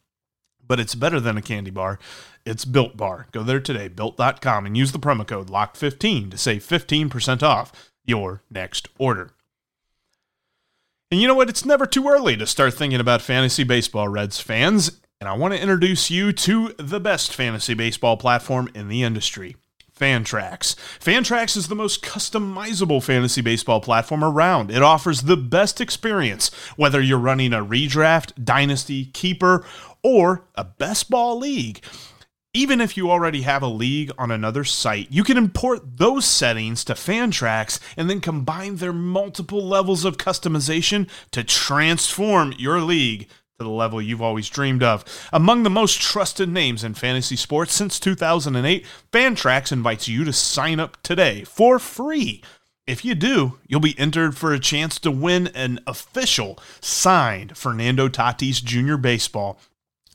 But 0.66 0.80
it's 0.80 0.95
better 0.95 1.18
than 1.18 1.37
a 1.37 1.42
candy 1.42 1.71
bar. 1.71 1.99
It's 2.45 2.64
Built 2.64 2.97
Bar. 2.97 3.26
Go 3.33 3.42
there 3.42 3.61
today, 3.61 3.88
built.com, 3.88 4.66
and 4.66 4.76
use 4.76 4.92
the 4.92 4.99
promo 4.99 5.26
code 5.26 5.49
LOCKED15 5.49 6.30
to 6.30 6.38
save 6.38 6.62
15% 6.62 7.42
off 7.42 7.90
your 8.04 8.42
next 8.50 8.88
order. 8.99 9.33
And 11.11 11.21
you 11.21 11.26
know 11.28 11.35
what? 11.35 11.49
It's 11.49 11.64
never 11.64 11.87
too 11.87 12.09
early 12.09 12.37
to 12.37 12.47
start 12.47 12.75
thinking 12.75 13.00
about 13.00 13.23
fantasy 13.23 13.64
baseball, 13.64 14.09
Reds 14.09 14.40
fans. 14.40 15.00
And 15.21 15.28
I 15.28 15.33
want 15.33 15.54
to 15.54 15.61
introduce 15.61 16.11
you 16.11 16.33
to 16.33 16.75
the 16.78 17.00
best 17.00 17.35
fantasy 17.35 17.75
baseball 17.75 18.16
platform 18.16 18.68
in 18.75 18.88
the 18.88 19.02
industry. 19.02 19.57
Fantrax. 19.99 20.75
Fantrax 21.00 21.57
is 21.57 21.69
the 21.69 21.75
most 21.75 22.02
customizable 22.02 23.02
fantasy 23.02 23.40
baseball 23.40 23.81
platform 23.81 24.23
around. 24.23 24.71
It 24.71 24.83
offers 24.83 25.23
the 25.23 25.37
best 25.37 25.81
experience, 25.81 26.50
whether 26.76 27.00
you're 27.00 27.19
running 27.19 27.52
a 27.52 27.64
redraft, 27.64 28.45
dynasty, 28.45 29.07
keeper, 29.07 29.64
or 30.02 30.45
a 30.55 30.64
best 30.64 31.11
ball 31.11 31.38
league. 31.38 31.83
Even 32.55 32.81
if 32.81 32.97
you 32.97 33.11
already 33.11 33.43
have 33.43 33.62
a 33.62 33.69
league 33.69 34.11
on 34.17 34.31
another 34.31 34.64
site, 34.64 35.09
you 35.11 35.23
can 35.23 35.37
import 35.37 35.99
those 35.99 36.25
settings 36.25 36.83
to 36.85 36.95
Fantrax 36.95 37.78
and 37.97 38.09
then 38.09 38.21
combine 38.21 38.76
their 38.76 38.93
multiple 38.93 39.64
levels 39.64 40.05
of 40.05 40.17
customization 40.17 41.09
to 41.31 41.45
transform 41.45 42.55
your 42.57 42.81
league 42.81 43.28
to 43.58 43.64
the 43.64 43.70
level 43.70 44.00
you've 44.00 44.22
always 44.22 44.48
dreamed 44.48 44.84
of. 44.84 45.04
Among 45.32 45.64
the 45.64 45.70
most 45.70 46.00
trusted 46.00 46.48
names 46.48 46.84
in 46.84 46.94
fantasy 46.94 47.34
sports 47.34 47.74
since 47.74 47.98
2008, 47.98 48.86
Fantrax 49.12 49.72
invites 49.72 50.06
you 50.06 50.22
to 50.22 50.32
sign 50.32 50.78
up 50.78 50.96
today 51.02 51.42
for 51.42 51.80
free. 51.80 52.40
If 52.86 53.04
you 53.04 53.16
do, 53.16 53.58
you'll 53.66 53.80
be 53.80 53.98
entered 53.98 54.36
for 54.36 54.52
a 54.52 54.60
chance 54.60 55.00
to 55.00 55.10
win 55.10 55.48
an 55.48 55.80
official 55.88 56.60
signed 56.80 57.56
Fernando 57.56 58.08
Tatis 58.08 58.62
Jr. 58.62 58.96
baseball. 58.96 59.58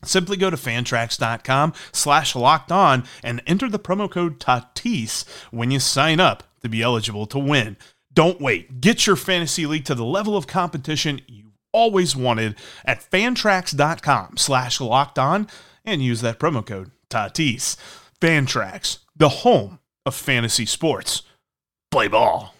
Simply 0.05 0.37
go 0.37 0.49
to 0.49 0.55
fantrax.com 0.55 1.73
slash 1.91 2.37
locked 2.37 2.71
on 2.71 3.03
and 3.25 3.43
enter 3.45 3.69
the 3.69 3.77
promo 3.77 4.09
code 4.09 4.39
Tatis 4.39 5.27
when 5.51 5.69
you 5.69 5.81
sign 5.81 6.21
up 6.21 6.43
to 6.61 6.69
be 6.69 6.81
eligible 6.81 7.25
to 7.25 7.39
win. 7.39 7.75
Don't 8.13 8.39
wait. 8.39 8.79
Get 8.79 9.05
your 9.05 9.17
fantasy 9.17 9.65
league 9.65 9.85
to 9.85 9.95
the 9.95 10.05
level 10.05 10.37
of 10.37 10.47
competition 10.47 11.19
you 11.27 11.42
always 11.73 12.15
wanted 12.15 12.55
at 12.85 13.01
fantrax.com 13.01 14.37
slash 14.37 14.79
locked 14.79 15.19
on 15.19 15.47
and 15.83 16.01
use 16.01 16.21
that 16.21 16.39
promo 16.39 16.65
code 16.65 16.91
Tatis. 17.09 17.75
Fantrax, 18.21 18.99
the 19.15 19.29
home 19.29 19.79
of 20.05 20.15
fantasy 20.15 20.65
sports. 20.65 21.23
Play 21.91 22.07
ball. 22.07 22.53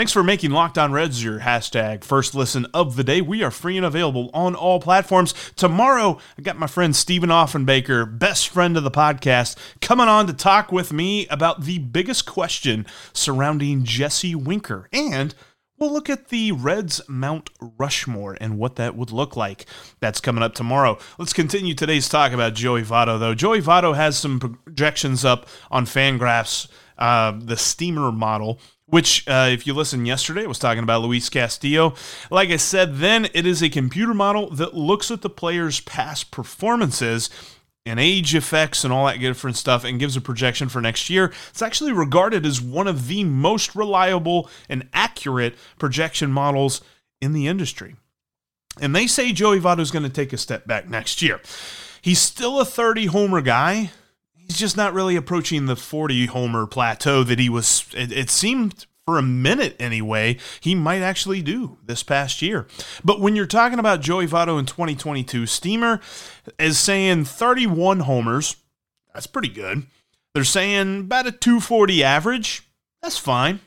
Thanks 0.00 0.12
for 0.12 0.22
making 0.22 0.52
Locked 0.52 0.78
On 0.78 0.92
Reds 0.92 1.22
your 1.22 1.40
hashtag 1.40 2.04
first 2.04 2.34
listen 2.34 2.66
of 2.72 2.96
the 2.96 3.04
day. 3.04 3.20
We 3.20 3.42
are 3.42 3.50
free 3.50 3.76
and 3.76 3.84
available 3.84 4.30
on 4.32 4.54
all 4.54 4.80
platforms. 4.80 5.34
Tomorrow, 5.56 6.16
I 6.38 6.40
got 6.40 6.58
my 6.58 6.68
friend 6.68 6.96
Stephen 6.96 7.28
Offenbaker, 7.28 8.18
best 8.18 8.48
friend 8.48 8.78
of 8.78 8.82
the 8.82 8.90
podcast, 8.90 9.56
coming 9.82 10.08
on 10.08 10.26
to 10.26 10.32
talk 10.32 10.72
with 10.72 10.90
me 10.90 11.26
about 11.26 11.64
the 11.64 11.80
biggest 11.80 12.24
question 12.24 12.86
surrounding 13.12 13.84
Jesse 13.84 14.34
Winker. 14.34 14.88
And 14.90 15.34
we'll 15.80 15.92
look 15.92 16.10
at 16.10 16.28
the 16.28 16.52
Reds 16.52 17.00
Mount 17.08 17.48
Rushmore 17.78 18.36
and 18.38 18.58
what 18.58 18.76
that 18.76 18.94
would 18.96 19.10
look 19.10 19.34
like. 19.34 19.64
That's 20.00 20.20
coming 20.20 20.44
up 20.44 20.54
tomorrow. 20.54 20.98
Let's 21.18 21.32
continue 21.32 21.74
today's 21.74 22.08
talk 22.08 22.32
about 22.32 22.54
Joey 22.54 22.82
Votto, 22.82 23.18
though. 23.18 23.34
Joey 23.34 23.62
Votto 23.62 23.96
has 23.96 24.18
some 24.18 24.38
projections 24.38 25.24
up 25.24 25.48
on 25.70 25.86
Fangraphs, 25.86 26.68
uh, 26.98 27.32
the 27.36 27.56
Steamer 27.56 28.12
model 28.12 28.60
which, 28.90 29.26
uh, 29.28 29.48
if 29.48 29.68
you 29.68 29.72
listened 29.72 30.08
yesterday, 30.08 30.42
I 30.42 30.48
was 30.48 30.58
talking 30.58 30.82
about 30.82 31.02
Luis 31.02 31.28
Castillo. 31.28 31.94
Like 32.28 32.50
I 32.50 32.56
said, 32.56 32.96
then 32.96 33.28
it 33.32 33.46
is 33.46 33.62
a 33.62 33.68
computer 33.68 34.12
model 34.12 34.50
that 34.50 34.74
looks 34.74 35.12
at 35.12 35.22
the 35.22 35.30
player's 35.30 35.78
past 35.78 36.32
performances 36.32 37.30
and 37.86 37.98
age 37.98 38.34
effects 38.34 38.84
and 38.84 38.92
all 38.92 39.06
that 39.06 39.18
different 39.18 39.56
stuff 39.56 39.84
and 39.84 39.98
gives 39.98 40.16
a 40.16 40.20
projection 40.20 40.68
for 40.68 40.80
next 40.80 41.08
year. 41.08 41.32
It's 41.48 41.62
actually 41.62 41.92
regarded 41.92 42.44
as 42.44 42.60
one 42.60 42.86
of 42.86 43.08
the 43.08 43.24
most 43.24 43.74
reliable 43.74 44.50
and 44.68 44.88
accurate 44.92 45.56
projection 45.78 46.30
models 46.30 46.82
in 47.20 47.32
the 47.32 47.46
industry. 47.46 47.96
And 48.80 48.94
they 48.94 49.06
say 49.06 49.32
Joey 49.32 49.60
Votto 49.60 49.80
is 49.80 49.90
going 49.90 50.04
to 50.04 50.08
take 50.08 50.32
a 50.32 50.38
step 50.38 50.66
back 50.66 50.88
next 50.88 51.22
year. 51.22 51.40
He's 52.02 52.20
still 52.20 52.60
a 52.60 52.64
30 52.64 53.06
homer 53.06 53.40
guy, 53.40 53.90
he's 54.34 54.58
just 54.58 54.76
not 54.76 54.94
really 54.94 55.16
approaching 55.16 55.66
the 55.66 55.76
40 55.76 56.26
homer 56.26 56.66
plateau 56.66 57.22
that 57.22 57.38
he 57.38 57.48
was 57.48 57.84
it, 57.94 58.10
it, 58.10 58.30
seemed 58.30 58.86
for 59.10 59.18
a 59.18 59.22
minute 59.22 59.74
anyway 59.80 60.36
he 60.60 60.72
might 60.72 61.02
actually 61.02 61.42
do 61.42 61.76
this 61.84 62.04
past 62.04 62.40
year. 62.40 62.68
But 63.02 63.20
when 63.20 63.34
you're 63.34 63.44
talking 63.44 63.80
about 63.80 64.00
joey 64.00 64.28
votto 64.28 64.56
in 64.56 64.66
2022 64.66 65.46
steamer 65.46 66.00
is 66.60 66.78
saying 66.78 67.24
31 67.24 68.00
homers 68.00 68.54
that's 69.12 69.26
pretty 69.26 69.48
good. 69.48 69.88
They're 70.32 70.44
saying 70.44 71.00
about 71.00 71.26
a 71.26 71.32
240 71.32 72.04
average 72.04 72.62
that's 73.02 73.18
fine. 73.18 73.58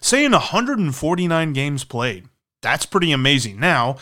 Saying 0.00 0.30
149 0.30 1.52
games 1.52 1.82
played 1.82 2.28
that's 2.62 2.86
pretty 2.86 3.10
amazing. 3.10 3.58
Now 3.58 3.96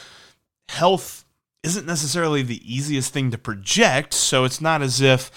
health 0.69 1.24
isn't 1.65 1.87
necessarily 1.87 2.43
the 2.43 2.61
easiest 2.65 3.13
thing 3.13 3.31
to 3.31 3.39
project 3.39 4.15
so 4.15 4.45
it's 4.45 4.61
not 4.61 4.83
as 4.83 5.01
if 5.01 5.31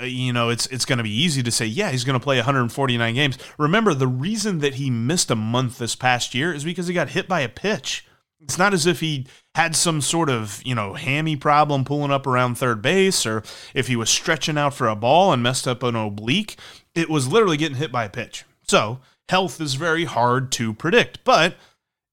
uh, 0.00 0.04
you 0.04 0.32
know, 0.32 0.48
it's 0.48 0.66
it's 0.66 0.84
going 0.84 0.98
to 0.98 1.04
be 1.04 1.10
easy 1.10 1.42
to 1.42 1.50
say, 1.50 1.66
yeah, 1.66 1.90
he's 1.90 2.04
going 2.04 2.18
to 2.18 2.22
play 2.22 2.36
149 2.36 3.14
games. 3.14 3.38
Remember, 3.58 3.94
the 3.94 4.08
reason 4.08 4.58
that 4.58 4.74
he 4.74 4.90
missed 4.90 5.30
a 5.30 5.36
month 5.36 5.78
this 5.78 5.94
past 5.94 6.34
year 6.34 6.52
is 6.52 6.64
because 6.64 6.88
he 6.88 6.94
got 6.94 7.10
hit 7.10 7.28
by 7.28 7.40
a 7.40 7.48
pitch. 7.48 8.04
It's 8.40 8.58
not 8.58 8.74
as 8.74 8.86
if 8.86 9.00
he 9.00 9.26
had 9.54 9.74
some 9.74 10.00
sort 10.00 10.28
of, 10.28 10.60
you 10.64 10.74
know, 10.74 10.94
hammy 10.94 11.36
problem 11.36 11.84
pulling 11.84 12.10
up 12.10 12.26
around 12.26 12.56
third 12.56 12.82
base 12.82 13.24
or 13.24 13.42
if 13.74 13.86
he 13.86 13.96
was 13.96 14.10
stretching 14.10 14.58
out 14.58 14.74
for 14.74 14.88
a 14.88 14.96
ball 14.96 15.32
and 15.32 15.42
messed 15.42 15.66
up 15.66 15.82
an 15.82 15.96
oblique. 15.96 16.56
It 16.94 17.08
was 17.08 17.28
literally 17.28 17.56
getting 17.56 17.78
hit 17.78 17.92
by 17.92 18.04
a 18.04 18.10
pitch. 18.10 18.44
So, 18.62 19.00
health 19.28 19.60
is 19.60 19.74
very 19.74 20.04
hard 20.04 20.52
to 20.52 20.74
predict. 20.74 21.24
But 21.24 21.56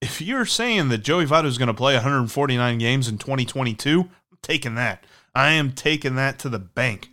if 0.04 0.22
you're 0.22 0.46
saying 0.46 0.90
that 0.90 1.00
Joey 1.00 1.26
Votto 1.26 1.46
is 1.46 1.58
going 1.58 1.68
to 1.68 1.74
play 1.74 1.94
149 1.94 2.78
games 2.78 3.08
in 3.08 3.18
2022, 3.18 4.02
I'm 4.02 4.38
taking 4.42 4.76
that. 4.76 5.06
I 5.34 5.52
am 5.52 5.72
taking 5.72 6.16
that 6.16 6.38
to 6.40 6.50
the 6.50 6.60
bank. 6.60 7.10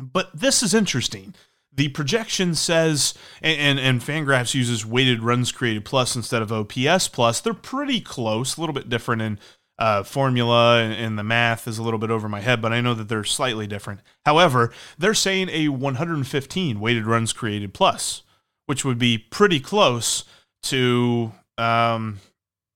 But 0.00 0.30
this 0.34 0.62
is 0.62 0.72
interesting. 0.72 1.34
The 1.72 1.88
projection 1.88 2.54
says, 2.54 3.14
and, 3.42 3.60
and, 3.60 3.78
and 3.78 4.00
Fangraphs 4.00 4.54
uses 4.54 4.86
weighted 4.86 5.22
runs 5.22 5.52
created 5.52 5.84
plus 5.84 6.16
instead 6.16 6.40
of 6.40 6.50
OPS 6.50 7.08
plus. 7.08 7.40
They're 7.40 7.52
pretty 7.52 8.00
close, 8.00 8.56
a 8.56 8.60
little 8.60 8.74
bit 8.74 8.88
different 8.88 9.22
in 9.22 9.38
uh, 9.78 10.02
formula, 10.02 10.80
and, 10.80 10.94
and 10.94 11.18
the 11.18 11.22
math 11.22 11.68
is 11.68 11.78
a 11.78 11.82
little 11.82 11.98
bit 11.98 12.10
over 12.10 12.28
my 12.28 12.40
head, 12.40 12.62
but 12.62 12.72
I 12.72 12.80
know 12.80 12.94
that 12.94 13.08
they're 13.08 13.22
slightly 13.22 13.66
different. 13.66 14.00
However, 14.24 14.72
they're 14.96 15.14
saying 15.14 15.50
a 15.50 15.68
115 15.68 16.80
weighted 16.80 17.06
runs 17.06 17.32
created 17.32 17.74
plus, 17.74 18.22
which 18.66 18.84
would 18.84 18.98
be 18.98 19.18
pretty 19.18 19.60
close 19.60 20.24
to, 20.64 21.32
um, 21.58 22.20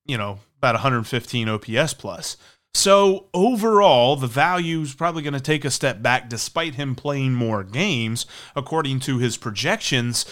you 0.07 0.19
know, 0.19 0.41
about 0.59 0.75
115 0.75 1.49
OPS 1.49 1.95
plus. 1.95 2.37
So 2.75 3.27
overall, 3.35 4.17
the 4.17 4.27
value 4.27 4.81
is 4.81 4.95
probably 4.95 5.23
going 5.23 5.35
to 5.35 5.41
take 5.41 5.65
a 5.65 5.71
step 5.71 6.01
back 6.03 6.29
despite 6.29 6.77
him 6.77 6.95
playing 6.95 7.35
more 7.35 7.65
games, 7.65 8.25
according 8.57 9.01
to 9.01 9.19
his 9.19 9.37
projections. 9.37 10.25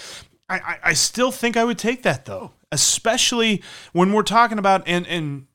I, 0.48 0.58
I, 0.58 0.78
I 0.84 0.92
still 0.94 1.30
think 1.30 1.56
I 1.56 1.64
would 1.64 1.78
take 1.78 2.02
that 2.02 2.24
though, 2.24 2.52
especially 2.72 3.62
when 3.92 4.12
we're 4.12 4.22
talking 4.22 4.58
about 4.58 4.82
and 4.86 5.06
and 5.06 5.46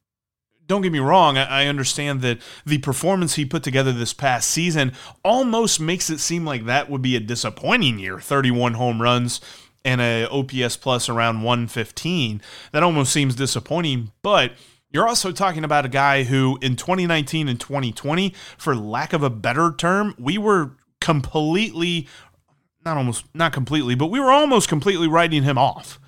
don't 0.67 0.81
get 0.81 0.91
me 0.91 0.99
wrong, 0.99 1.37
I 1.37 1.67
understand 1.67 2.21
that 2.21 2.39
the 2.65 2.79
performance 2.79 3.35
he 3.35 3.45
put 3.45 3.61
together 3.61 3.91
this 3.91 4.13
past 4.13 4.49
season 4.49 4.93
almost 5.23 5.79
makes 5.79 6.09
it 6.09 6.19
seem 6.19 6.43
like 6.43 6.65
that 6.65 6.89
would 6.89 7.03
be 7.03 7.15
a 7.15 7.19
disappointing 7.19 7.99
year 7.99 8.19
31 8.19 8.73
home 8.73 8.99
runs 8.99 9.41
and 9.85 10.01
a 10.01 10.27
OPS 10.29 10.75
plus 10.75 11.07
around 11.07 11.43
115. 11.43 12.41
That 12.73 12.83
almost 12.83 13.13
seems 13.13 13.35
disappointing, 13.35 14.11
but 14.21 14.53
you're 14.91 15.07
also 15.07 15.31
talking 15.31 15.63
about 15.63 15.85
a 15.85 15.89
guy 15.89 16.23
who 16.23 16.57
in 16.61 16.75
2019 16.75 17.47
and 17.47 17.59
2020, 17.59 18.33
for 18.57 18.75
lack 18.75 19.13
of 19.13 19.23
a 19.23 19.29
better 19.29 19.73
term, 19.77 20.15
we 20.17 20.37
were 20.37 20.71
completely, 20.99 22.07
not 22.83 22.97
almost, 22.97 23.25
not 23.33 23.53
completely, 23.53 23.93
but 23.93 24.07
we 24.07 24.19
were 24.19 24.31
almost 24.31 24.67
completely 24.67 25.07
writing 25.07 25.43
him 25.43 25.57
off. 25.57 25.99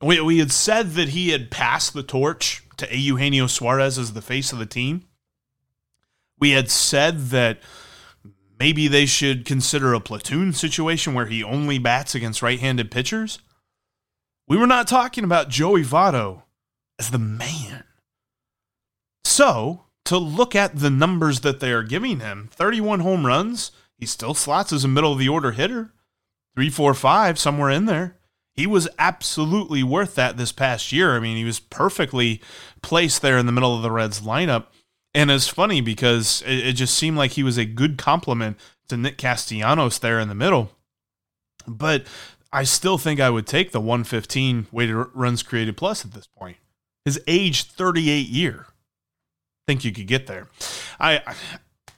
We, 0.00 0.20
we 0.20 0.38
had 0.38 0.52
said 0.52 0.92
that 0.92 1.10
he 1.10 1.30
had 1.30 1.50
passed 1.50 1.92
the 1.92 2.02
torch 2.02 2.62
to 2.78 2.96
Eugenio 2.96 3.46
Suarez 3.46 3.98
as 3.98 4.12
the 4.12 4.22
face 4.22 4.52
of 4.52 4.58
the 4.58 4.66
team. 4.66 5.04
We 6.38 6.50
had 6.50 6.70
said 6.70 7.28
that 7.30 7.58
maybe 8.58 8.88
they 8.88 9.06
should 9.06 9.44
consider 9.44 9.94
a 9.94 10.00
platoon 10.00 10.52
situation 10.52 11.14
where 11.14 11.26
he 11.26 11.42
only 11.42 11.78
bats 11.78 12.14
against 12.14 12.42
right 12.42 12.60
handed 12.60 12.90
pitchers. 12.90 13.38
We 14.48 14.56
were 14.56 14.66
not 14.66 14.86
talking 14.86 15.24
about 15.24 15.48
Joey 15.48 15.82
Votto 15.82 16.42
as 16.98 17.10
the 17.10 17.18
man. 17.18 17.84
So, 19.24 19.84
to 20.04 20.18
look 20.18 20.54
at 20.54 20.76
the 20.76 20.90
numbers 20.90 21.40
that 21.40 21.60
they 21.60 21.72
are 21.72 21.82
giving 21.82 22.20
him 22.20 22.48
31 22.52 23.00
home 23.00 23.26
runs, 23.26 23.72
he 23.98 24.06
still 24.06 24.34
slots 24.34 24.72
as 24.72 24.84
a 24.84 24.88
middle 24.88 25.12
of 25.12 25.18
the 25.18 25.28
order 25.28 25.52
hitter. 25.52 25.92
Three, 26.54 26.70
four, 26.70 26.94
five, 26.94 27.38
somewhere 27.38 27.70
in 27.70 27.86
there. 27.86 28.16
He 28.54 28.66
was 28.66 28.88
absolutely 28.98 29.82
worth 29.82 30.14
that 30.14 30.38
this 30.38 30.52
past 30.52 30.90
year. 30.90 31.14
I 31.14 31.20
mean, 31.20 31.36
he 31.36 31.44
was 31.44 31.60
perfectly 31.60 32.40
placed 32.80 33.20
there 33.20 33.36
in 33.36 33.44
the 33.44 33.52
middle 33.52 33.76
of 33.76 33.82
the 33.82 33.90
Reds 33.90 34.22
lineup. 34.22 34.66
And 35.16 35.30
it's 35.30 35.48
funny 35.48 35.80
because 35.80 36.42
it, 36.46 36.58
it 36.58 36.72
just 36.74 36.94
seemed 36.94 37.16
like 37.16 37.32
he 37.32 37.42
was 37.42 37.56
a 37.56 37.64
good 37.64 37.96
complement 37.96 38.58
to 38.88 38.98
Nick 38.98 39.16
Castellanos 39.16 39.98
there 39.98 40.20
in 40.20 40.28
the 40.28 40.34
middle. 40.34 40.72
But 41.66 42.06
I 42.52 42.64
still 42.64 42.98
think 42.98 43.18
I 43.18 43.30
would 43.30 43.46
take 43.46 43.72
the 43.72 43.80
115 43.80 44.66
weighted 44.70 44.94
runs 45.14 45.42
created 45.42 45.78
plus 45.78 46.04
at 46.04 46.12
this 46.12 46.26
point. 46.26 46.58
His 47.06 47.18
age 47.26 47.64
38 47.64 48.28
year 48.28 48.66
think 49.66 49.84
you 49.84 49.92
could 49.92 50.06
get 50.06 50.26
there. 50.26 50.48
I, 51.00 51.22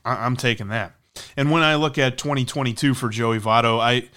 I 0.04 0.24
am 0.24 0.36
taking 0.36 0.68
that. 0.68 0.92
And 1.36 1.50
when 1.50 1.64
I 1.64 1.74
look 1.74 1.98
at 1.98 2.18
2022 2.18 2.94
for 2.94 3.08
Joey 3.08 3.40
Votto, 3.40 3.80
I 3.80 4.08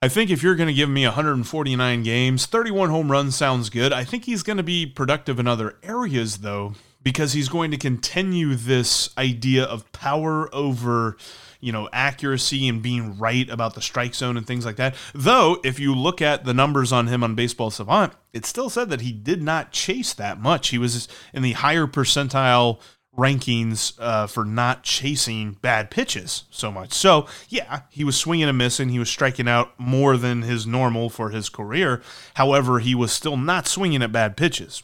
I 0.00 0.08
think 0.08 0.30
if 0.30 0.44
you're 0.44 0.54
going 0.54 0.68
to 0.68 0.74
give 0.74 0.88
me 0.88 1.04
149 1.04 2.02
games, 2.02 2.46
31 2.46 2.90
home 2.90 3.10
runs 3.10 3.36
sounds 3.36 3.68
good. 3.68 3.92
I 3.92 4.04
think 4.04 4.24
he's 4.24 4.42
going 4.42 4.56
to 4.56 4.62
be 4.62 4.86
productive 4.86 5.38
in 5.38 5.46
other 5.46 5.76
areas 5.82 6.38
though 6.38 6.74
because 7.02 7.32
he's 7.32 7.48
going 7.48 7.70
to 7.70 7.76
continue 7.76 8.54
this 8.54 9.10
idea 9.18 9.64
of 9.64 9.90
power 9.92 10.52
over 10.54 11.16
you 11.62 11.70
know, 11.70 11.88
accuracy 11.92 12.66
and 12.66 12.82
being 12.82 13.16
right 13.18 13.48
about 13.48 13.74
the 13.74 13.80
strike 13.80 14.14
zone 14.14 14.36
and 14.36 14.46
things 14.46 14.66
like 14.66 14.76
that. 14.76 14.96
Though, 15.14 15.58
if 15.62 15.78
you 15.78 15.94
look 15.94 16.20
at 16.20 16.44
the 16.44 16.52
numbers 16.52 16.92
on 16.92 17.06
him 17.06 17.22
on 17.22 17.36
Baseball 17.36 17.70
Savant, 17.70 18.12
it 18.32 18.44
still 18.44 18.68
said 18.68 18.90
that 18.90 19.00
he 19.00 19.12
did 19.12 19.40
not 19.40 19.70
chase 19.70 20.12
that 20.14 20.40
much. 20.40 20.70
He 20.70 20.78
was 20.78 21.06
in 21.32 21.42
the 21.42 21.52
higher 21.52 21.86
percentile 21.86 22.80
rankings 23.16 23.92
uh, 24.00 24.26
for 24.26 24.44
not 24.44 24.82
chasing 24.82 25.52
bad 25.62 25.88
pitches 25.90 26.44
so 26.50 26.72
much. 26.72 26.92
So, 26.92 27.28
yeah, 27.48 27.82
he 27.90 28.02
was 28.02 28.18
swinging 28.18 28.48
and 28.48 28.58
missing. 28.58 28.88
He 28.88 28.98
was 28.98 29.10
striking 29.10 29.48
out 29.48 29.78
more 29.78 30.16
than 30.16 30.42
his 30.42 30.66
normal 30.66 31.10
for 31.10 31.30
his 31.30 31.48
career. 31.48 32.02
However, 32.34 32.80
he 32.80 32.94
was 32.96 33.12
still 33.12 33.36
not 33.36 33.68
swinging 33.68 34.02
at 34.02 34.10
bad 34.10 34.36
pitches. 34.36 34.82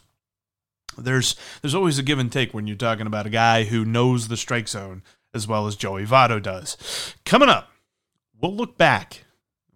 There's 1.05 1.37
there's 1.63 1.75
always 1.75 1.99
a 1.99 2.03
give 2.03 2.19
and 2.19 2.31
take 2.31 2.53
when 2.53 2.67
you're 2.67 2.77
talking 2.77 3.07
about 3.07 3.27
a 3.27 3.31
guy 3.31 3.65
who 3.65 3.85
knows 3.85 4.29
the 4.29 4.37
strike 4.37 4.69
zone 4.69 5.03
as 5.35 5.47
well 5.47 5.67
as 5.67 5.77
Joey 5.77 6.05
Votto 6.07 6.43
does. 6.43 7.15
Coming 7.25 7.49
up, 7.49 7.71
we'll 8.41 8.55
look 8.55 8.77
back. 8.77 9.25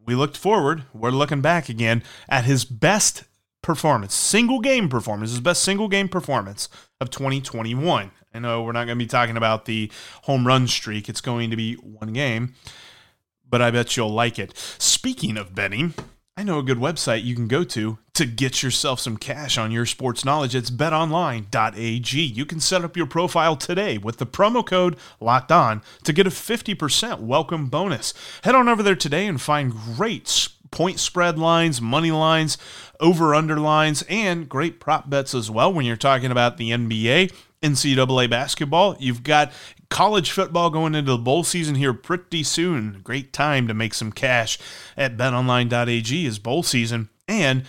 We 0.04 0.14
looked 0.14 0.36
forward, 0.36 0.84
we're 0.92 1.10
looking 1.10 1.40
back 1.40 1.68
again 1.68 2.02
at 2.28 2.44
his 2.44 2.64
best 2.64 3.22
performance, 3.62 4.14
single 4.14 4.60
game 4.60 4.88
performance, 4.88 5.30
his 5.30 5.40
best 5.40 5.62
single 5.62 5.88
game 5.88 6.08
performance 6.08 6.68
of 7.00 7.10
2021. 7.10 8.10
I 8.34 8.38
know 8.38 8.62
we're 8.62 8.72
not 8.72 8.86
going 8.86 8.98
to 8.98 9.04
be 9.04 9.08
talking 9.08 9.36
about 9.36 9.66
the 9.66 9.92
home 10.22 10.46
run 10.46 10.66
streak, 10.66 11.08
it's 11.08 11.20
going 11.20 11.50
to 11.50 11.56
be 11.56 11.74
one 11.74 12.12
game, 12.12 12.54
but 13.48 13.62
I 13.62 13.70
bet 13.70 13.96
you'll 13.96 14.12
like 14.12 14.38
it. 14.40 14.56
Speaking 14.78 15.36
of 15.36 15.54
betting, 15.54 15.94
I 16.42 16.44
know 16.44 16.58
a 16.58 16.64
good 16.64 16.78
website 16.78 17.22
you 17.22 17.36
can 17.36 17.46
go 17.46 17.62
to 17.62 17.98
to 18.14 18.26
get 18.26 18.64
yourself 18.64 18.98
some 18.98 19.16
cash 19.16 19.56
on 19.56 19.70
your 19.70 19.86
sports 19.86 20.24
knowledge. 20.24 20.56
It's 20.56 20.72
betonline.ag. 20.72 22.20
You 22.20 22.44
can 22.44 22.58
set 22.58 22.82
up 22.84 22.96
your 22.96 23.06
profile 23.06 23.54
today 23.54 23.96
with 23.96 24.16
the 24.18 24.26
promo 24.26 24.66
code 24.66 24.96
locked 25.20 25.52
on 25.52 25.82
to 26.02 26.12
get 26.12 26.26
a 26.26 26.30
50% 26.30 27.20
welcome 27.20 27.68
bonus. 27.68 28.12
Head 28.42 28.56
on 28.56 28.68
over 28.68 28.82
there 28.82 28.96
today 28.96 29.28
and 29.28 29.40
find 29.40 29.70
great 29.70 30.48
point 30.72 30.98
spread 30.98 31.38
lines, 31.38 31.80
money 31.80 32.10
lines, 32.10 32.58
over 32.98 33.36
under 33.36 33.60
lines, 33.60 34.02
and 34.08 34.48
great 34.48 34.80
prop 34.80 35.08
bets 35.08 35.36
as 35.36 35.48
well 35.48 35.72
when 35.72 35.86
you're 35.86 35.94
talking 35.94 36.32
about 36.32 36.56
the 36.56 36.72
NBA. 36.72 37.32
NCAA 37.62 38.28
basketball. 38.28 38.96
You've 38.98 39.22
got 39.22 39.52
college 39.88 40.30
football 40.30 40.70
going 40.70 40.94
into 40.94 41.12
the 41.12 41.18
bowl 41.18 41.44
season 41.44 41.74
here 41.74 41.94
pretty 41.94 42.42
soon. 42.42 43.00
Great 43.02 43.32
time 43.32 43.68
to 43.68 43.74
make 43.74 43.94
some 43.94 44.12
cash 44.12 44.58
at 44.96 45.16
betonline.ag 45.16 46.26
is 46.26 46.38
bowl 46.38 46.62
season. 46.62 47.08
And 47.28 47.64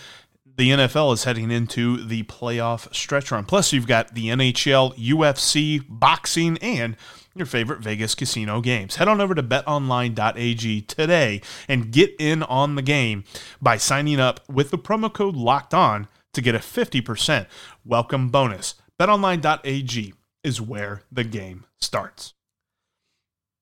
the 0.56 0.70
NFL 0.70 1.12
is 1.14 1.24
heading 1.24 1.50
into 1.50 2.04
the 2.04 2.22
playoff 2.24 2.94
stretch 2.94 3.30
run. 3.30 3.44
Plus, 3.44 3.72
you've 3.72 3.86
got 3.86 4.14
the 4.14 4.28
NHL, 4.28 4.96
UFC, 4.96 5.84
boxing, 5.88 6.58
and 6.58 6.96
your 7.34 7.46
favorite 7.46 7.80
Vegas 7.80 8.14
casino 8.14 8.60
games. 8.60 8.96
Head 8.96 9.08
on 9.08 9.20
over 9.20 9.34
to 9.34 9.42
betonline.ag 9.42 10.82
today 10.82 11.40
and 11.68 11.90
get 11.90 12.14
in 12.18 12.42
on 12.44 12.76
the 12.76 12.82
game 12.82 13.24
by 13.60 13.76
signing 13.76 14.20
up 14.20 14.40
with 14.48 14.70
the 14.70 14.78
promo 14.78 15.12
code 15.12 15.34
locked 15.34 15.74
on 15.74 16.06
to 16.32 16.40
get 16.40 16.54
a 16.54 16.58
50% 16.58 17.46
welcome 17.84 18.28
bonus. 18.30 18.76
BetOnline.ag 19.00 20.14
is 20.42 20.60
where 20.60 21.02
the 21.10 21.24
game 21.24 21.64
starts. 21.80 22.34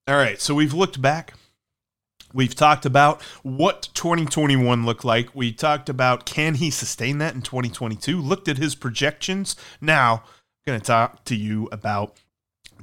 All 0.06 0.16
right, 0.16 0.40
so 0.40 0.54
we've 0.54 0.74
looked 0.74 1.00
back. 1.00 1.34
We've 2.34 2.54
talked 2.54 2.86
about 2.86 3.22
what 3.42 3.88
2021 3.94 4.84
looked 4.84 5.04
like. 5.04 5.34
We 5.34 5.52
talked 5.52 5.88
about 5.88 6.26
can 6.26 6.54
he 6.54 6.70
sustain 6.70 7.18
that 7.18 7.34
in 7.34 7.42
2022? 7.42 8.20
Looked 8.20 8.48
at 8.48 8.58
his 8.58 8.74
projections. 8.74 9.54
Now, 9.80 10.22
I'm 10.24 10.72
going 10.72 10.80
to 10.80 10.86
talk 10.86 11.24
to 11.26 11.36
you 11.36 11.68
about 11.70 12.16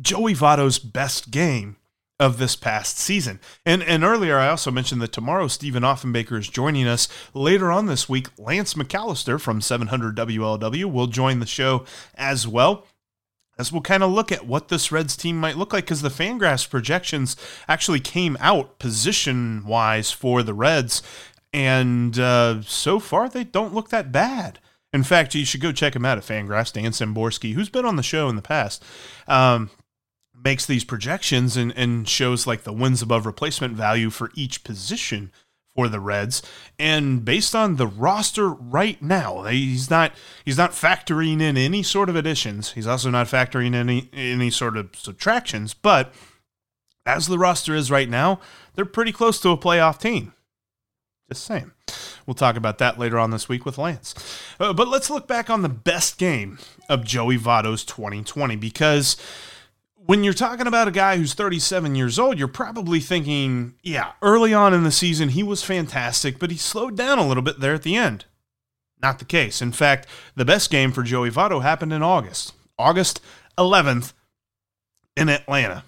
Joey 0.01 0.33
Votto's 0.33 0.79
best 0.79 1.31
game 1.31 1.77
of 2.19 2.37
this 2.37 2.55
past 2.55 2.97
season. 2.97 3.39
And 3.65 3.81
and 3.81 4.03
earlier 4.03 4.37
I 4.37 4.49
also 4.49 4.71
mentioned 4.71 5.01
that 5.01 5.13
tomorrow 5.13 5.47
Stephen 5.47 5.83
Offenbaker 5.83 6.37
is 6.37 6.49
joining 6.49 6.87
us. 6.87 7.07
Later 7.33 7.71
on 7.71 7.85
this 7.85 8.09
week, 8.09 8.27
Lance 8.37 8.73
McAllister 8.73 9.39
from 9.39 9.61
700 9.61 10.15
WLW 10.15 10.85
will 10.85 11.07
join 11.07 11.39
the 11.39 11.45
show 11.45 11.85
as 12.15 12.47
well. 12.47 12.85
As 13.57 13.73
we'll 13.73 13.81
kind 13.81 14.03
of 14.03 14.11
look 14.11 14.31
at 14.31 14.47
what 14.47 14.69
this 14.69 14.89
Reds 14.89 15.17
team 15.17 15.37
might 15.37 15.57
look 15.57 15.73
like, 15.73 15.83
because 15.83 16.01
the 16.01 16.07
Fangraphs 16.07 16.69
projections 16.69 17.35
actually 17.67 17.99
came 17.99 18.37
out 18.39 18.79
position 18.79 19.65
wise 19.65 20.11
for 20.11 20.43
the 20.43 20.53
Reds, 20.53 21.03
and 21.51 22.17
uh, 22.17 22.61
so 22.61 23.01
far 23.01 23.27
they 23.27 23.43
don't 23.43 23.73
look 23.73 23.89
that 23.89 24.13
bad. 24.13 24.59
In 24.93 25.03
fact, 25.03 25.35
you 25.35 25.45
should 25.45 25.61
go 25.61 25.73
check 25.73 25.95
him 25.95 26.05
out 26.05 26.17
at 26.17 26.23
Fangraphs. 26.23 26.71
Dan 26.71 26.91
Szymborski, 26.91 27.53
who's 27.53 27.69
been 27.69 27.85
on 27.85 27.97
the 27.97 28.03
show 28.03 28.29
in 28.29 28.37
the 28.37 28.41
past, 28.41 28.83
um, 29.27 29.69
makes 30.43 30.65
these 30.65 30.83
projections 30.83 31.57
and, 31.57 31.73
and 31.75 32.07
shows 32.07 32.47
like 32.47 32.63
the 32.63 32.73
wins 32.73 33.01
above 33.01 33.25
replacement 33.25 33.75
value 33.75 34.09
for 34.09 34.31
each 34.35 34.63
position 34.63 35.31
for 35.75 35.87
the 35.87 35.99
Reds. 35.99 36.41
And 36.77 37.23
based 37.23 37.55
on 37.55 37.75
the 37.75 37.87
roster 37.87 38.49
right 38.49 39.01
now, 39.01 39.43
he's 39.43 39.89
not 39.89 40.13
he's 40.43 40.57
not 40.57 40.71
factoring 40.71 41.41
in 41.41 41.57
any 41.57 41.83
sort 41.83 42.09
of 42.09 42.15
additions. 42.15 42.71
He's 42.71 42.87
also 42.87 43.09
not 43.09 43.27
factoring 43.27 43.67
in 43.67 43.75
any 43.75 44.09
any 44.13 44.49
sort 44.49 44.77
of 44.77 44.95
subtractions. 44.95 45.73
But 45.73 46.13
as 47.05 47.27
the 47.27 47.39
roster 47.39 47.75
is 47.75 47.91
right 47.91 48.09
now, 48.09 48.39
they're 48.75 48.85
pretty 48.85 49.11
close 49.11 49.39
to 49.41 49.49
a 49.49 49.57
playoff 49.57 49.99
team. 49.99 50.33
Just 51.29 51.45
saying. 51.45 51.71
We'll 52.25 52.33
talk 52.33 52.55
about 52.55 52.77
that 52.79 52.99
later 52.99 53.17
on 53.17 53.31
this 53.31 53.47
week 53.47 53.65
with 53.65 53.77
Lance. 53.77 54.13
Uh, 54.59 54.73
but 54.73 54.87
let's 54.87 55.09
look 55.09 55.27
back 55.27 55.49
on 55.49 55.61
the 55.61 55.69
best 55.69 56.17
game 56.17 56.59
of 56.87 57.03
Joey 57.03 57.37
Votto's 57.37 57.83
2020 57.83 58.55
because 58.55 59.15
when 60.09 60.23
you're 60.23 60.33
talking 60.33 60.65
about 60.65 60.87
a 60.87 60.91
guy 60.91 61.17
who's 61.17 61.35
37 61.35 61.93
years 61.93 62.17
old, 62.17 62.39
you're 62.39 62.47
probably 62.47 62.99
thinking, 62.99 63.75
yeah, 63.83 64.13
early 64.23 64.55
on 64.55 64.73
in 64.73 64.83
the 64.83 64.89
season, 64.89 65.29
he 65.29 65.43
was 65.43 65.61
fantastic, 65.61 66.39
but 66.39 66.49
he 66.49 66.57
slowed 66.57 66.97
down 66.97 67.19
a 67.19 67.27
little 67.27 67.43
bit 67.43 67.59
there 67.59 67.75
at 67.75 67.83
the 67.83 67.95
end. 67.95 68.25
Not 68.99 69.19
the 69.19 69.25
case. 69.25 69.61
In 69.61 69.71
fact, 69.71 70.07
the 70.33 70.45
best 70.45 70.71
game 70.71 70.91
for 70.91 71.03
Joey 71.03 71.29
Votto 71.29 71.61
happened 71.61 71.93
in 71.93 72.01
August, 72.01 72.53
August 72.79 73.21
11th 73.55 74.13
in 75.15 75.29
Atlanta. 75.29 75.83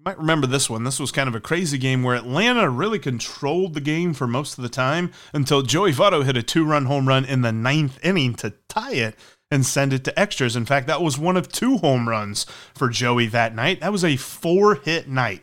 You 0.00 0.04
might 0.04 0.18
remember 0.18 0.46
this 0.46 0.70
one. 0.70 0.84
This 0.84 0.98
was 0.98 1.12
kind 1.12 1.28
of 1.28 1.34
a 1.34 1.42
crazy 1.42 1.76
game 1.76 2.02
where 2.02 2.16
Atlanta 2.16 2.70
really 2.70 2.98
controlled 2.98 3.74
the 3.74 3.82
game 3.82 4.14
for 4.14 4.26
most 4.26 4.56
of 4.56 4.62
the 4.62 4.70
time 4.70 5.12
until 5.34 5.60
Joey 5.60 5.92
Votto 5.92 6.24
hit 6.24 6.38
a 6.38 6.42
two 6.42 6.64
run 6.64 6.86
home 6.86 7.06
run 7.06 7.26
in 7.26 7.42
the 7.42 7.52
ninth 7.52 8.02
inning 8.02 8.32
to 8.36 8.54
tie 8.66 8.94
it 8.94 9.14
and 9.50 9.66
send 9.66 9.92
it 9.92 10.02
to 10.04 10.18
extras. 10.18 10.56
In 10.56 10.64
fact, 10.64 10.86
that 10.86 11.02
was 11.02 11.18
one 11.18 11.36
of 11.36 11.52
two 11.52 11.76
home 11.76 12.08
runs 12.08 12.46
for 12.74 12.88
Joey 12.88 13.26
that 13.26 13.54
night. 13.54 13.80
That 13.80 13.92
was 13.92 14.02
a 14.02 14.16
four 14.16 14.76
hit 14.76 15.06
night. 15.06 15.42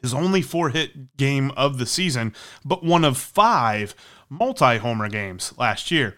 His 0.00 0.14
only 0.14 0.40
four 0.40 0.70
hit 0.70 1.18
game 1.18 1.50
of 1.50 1.76
the 1.76 1.84
season, 1.84 2.34
but 2.64 2.82
one 2.82 3.04
of 3.04 3.18
five 3.18 3.94
multi 4.30 4.78
homer 4.78 5.10
games 5.10 5.52
last 5.58 5.90
year. 5.90 6.16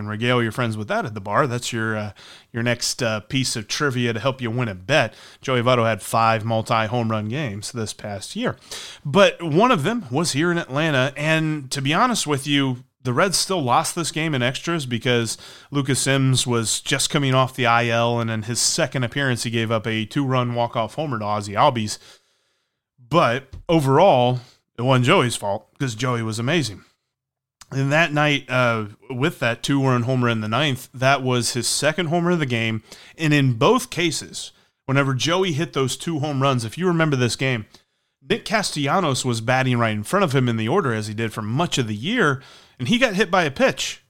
Can 0.00 0.08
regale 0.08 0.42
your 0.42 0.50
friends 0.50 0.78
with 0.78 0.88
that 0.88 1.04
at 1.04 1.12
the 1.12 1.20
bar. 1.20 1.46
That's 1.46 1.74
your 1.74 1.94
uh, 1.94 2.12
your 2.52 2.62
next 2.62 3.02
uh, 3.02 3.20
piece 3.20 3.54
of 3.54 3.68
trivia 3.68 4.14
to 4.14 4.18
help 4.18 4.40
you 4.40 4.50
win 4.50 4.68
a 4.68 4.74
bet. 4.74 5.12
Joey 5.42 5.60
Votto 5.60 5.84
had 5.84 6.00
five 6.00 6.42
multi 6.42 6.86
home 6.86 7.10
run 7.10 7.28
games 7.28 7.70
this 7.70 7.92
past 7.92 8.34
year, 8.34 8.56
but 9.04 9.42
one 9.42 9.70
of 9.70 9.82
them 9.82 10.06
was 10.10 10.32
here 10.32 10.50
in 10.50 10.56
Atlanta. 10.56 11.12
And 11.18 11.70
to 11.70 11.82
be 11.82 11.92
honest 11.92 12.26
with 12.26 12.46
you, 12.46 12.84
the 13.02 13.12
Reds 13.12 13.36
still 13.36 13.62
lost 13.62 13.94
this 13.94 14.10
game 14.10 14.34
in 14.34 14.40
extras 14.40 14.86
because 14.86 15.36
Lucas 15.70 16.00
Sims 16.00 16.46
was 16.46 16.80
just 16.80 17.10
coming 17.10 17.34
off 17.34 17.54
the 17.54 17.64
IL, 17.64 18.20
and 18.20 18.30
in 18.30 18.44
his 18.44 18.58
second 18.58 19.04
appearance, 19.04 19.42
he 19.42 19.50
gave 19.50 19.70
up 19.70 19.86
a 19.86 20.06
two-run 20.06 20.54
walk-off 20.54 20.94
homer 20.94 21.18
to 21.18 21.24
Ozzie 21.26 21.52
Albies. 21.52 21.98
But 23.06 23.54
overall, 23.68 24.40
it 24.78 24.82
wasn't 24.82 25.04
Joey's 25.04 25.36
fault 25.36 25.70
because 25.74 25.94
Joey 25.94 26.22
was 26.22 26.38
amazing. 26.38 26.84
And 27.72 27.92
that 27.92 28.12
night, 28.12 28.46
uh, 28.48 28.86
with 29.08 29.38
that 29.38 29.62
two-run 29.62 30.02
homer 30.02 30.28
in 30.28 30.40
the 30.40 30.48
ninth, 30.48 30.88
that 30.92 31.22
was 31.22 31.52
his 31.52 31.68
second 31.68 32.06
homer 32.06 32.32
of 32.32 32.40
the 32.40 32.46
game. 32.46 32.82
And 33.16 33.32
in 33.32 33.54
both 33.54 33.90
cases, 33.90 34.50
whenever 34.86 35.14
Joey 35.14 35.52
hit 35.52 35.72
those 35.72 35.96
two 35.96 36.18
home 36.18 36.42
runs, 36.42 36.64
if 36.64 36.76
you 36.76 36.86
remember 36.86 37.16
this 37.16 37.36
game, 37.36 37.66
Nick 38.28 38.44
Castellanos 38.44 39.24
was 39.24 39.40
batting 39.40 39.78
right 39.78 39.92
in 39.92 40.02
front 40.02 40.24
of 40.24 40.34
him 40.34 40.48
in 40.48 40.56
the 40.56 40.68
order 40.68 40.92
as 40.92 41.06
he 41.06 41.14
did 41.14 41.32
for 41.32 41.42
much 41.42 41.78
of 41.78 41.86
the 41.86 41.94
year 41.94 42.42
and 42.80 42.88
he 42.88 42.98
got 42.98 43.14
hit 43.14 43.30
by 43.30 43.44
a 43.44 43.50
pitch 43.50 44.02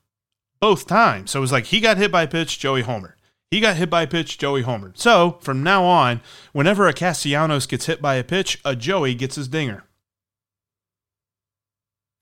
both 0.60 0.86
times. 0.86 1.32
So 1.32 1.40
it 1.40 1.42
was 1.42 1.52
like 1.52 1.66
he 1.66 1.80
got 1.80 1.98
hit 1.98 2.12
by 2.12 2.22
a 2.22 2.28
pitch, 2.28 2.58
Joey 2.58 2.82
Homer. 2.82 3.16
He 3.50 3.58
got 3.58 3.76
hit 3.76 3.90
by 3.90 4.02
a 4.02 4.06
pitch, 4.06 4.38
Joey 4.38 4.62
Homer. 4.62 4.92
So 4.94 5.38
from 5.40 5.64
now 5.64 5.84
on, 5.84 6.20
whenever 6.52 6.86
a 6.86 6.92
Castellanos 6.92 7.66
gets 7.66 7.86
hit 7.86 8.00
by 8.00 8.14
a 8.14 8.24
pitch, 8.24 8.60
a 8.64 8.76
Joey 8.76 9.14
gets 9.14 9.34
his 9.34 9.48
dinger. 9.48 9.82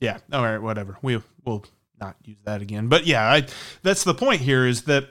Yeah, 0.00 0.18
all 0.32 0.42
right, 0.42 0.58
whatever. 0.58 0.98
We 1.02 1.20
will 1.44 1.64
not 2.00 2.16
use 2.24 2.38
that 2.44 2.62
again. 2.62 2.88
But 2.88 3.06
yeah, 3.06 3.24
I, 3.24 3.46
that's 3.82 4.04
the 4.04 4.14
point 4.14 4.40
here 4.42 4.66
is 4.66 4.82
that 4.82 5.10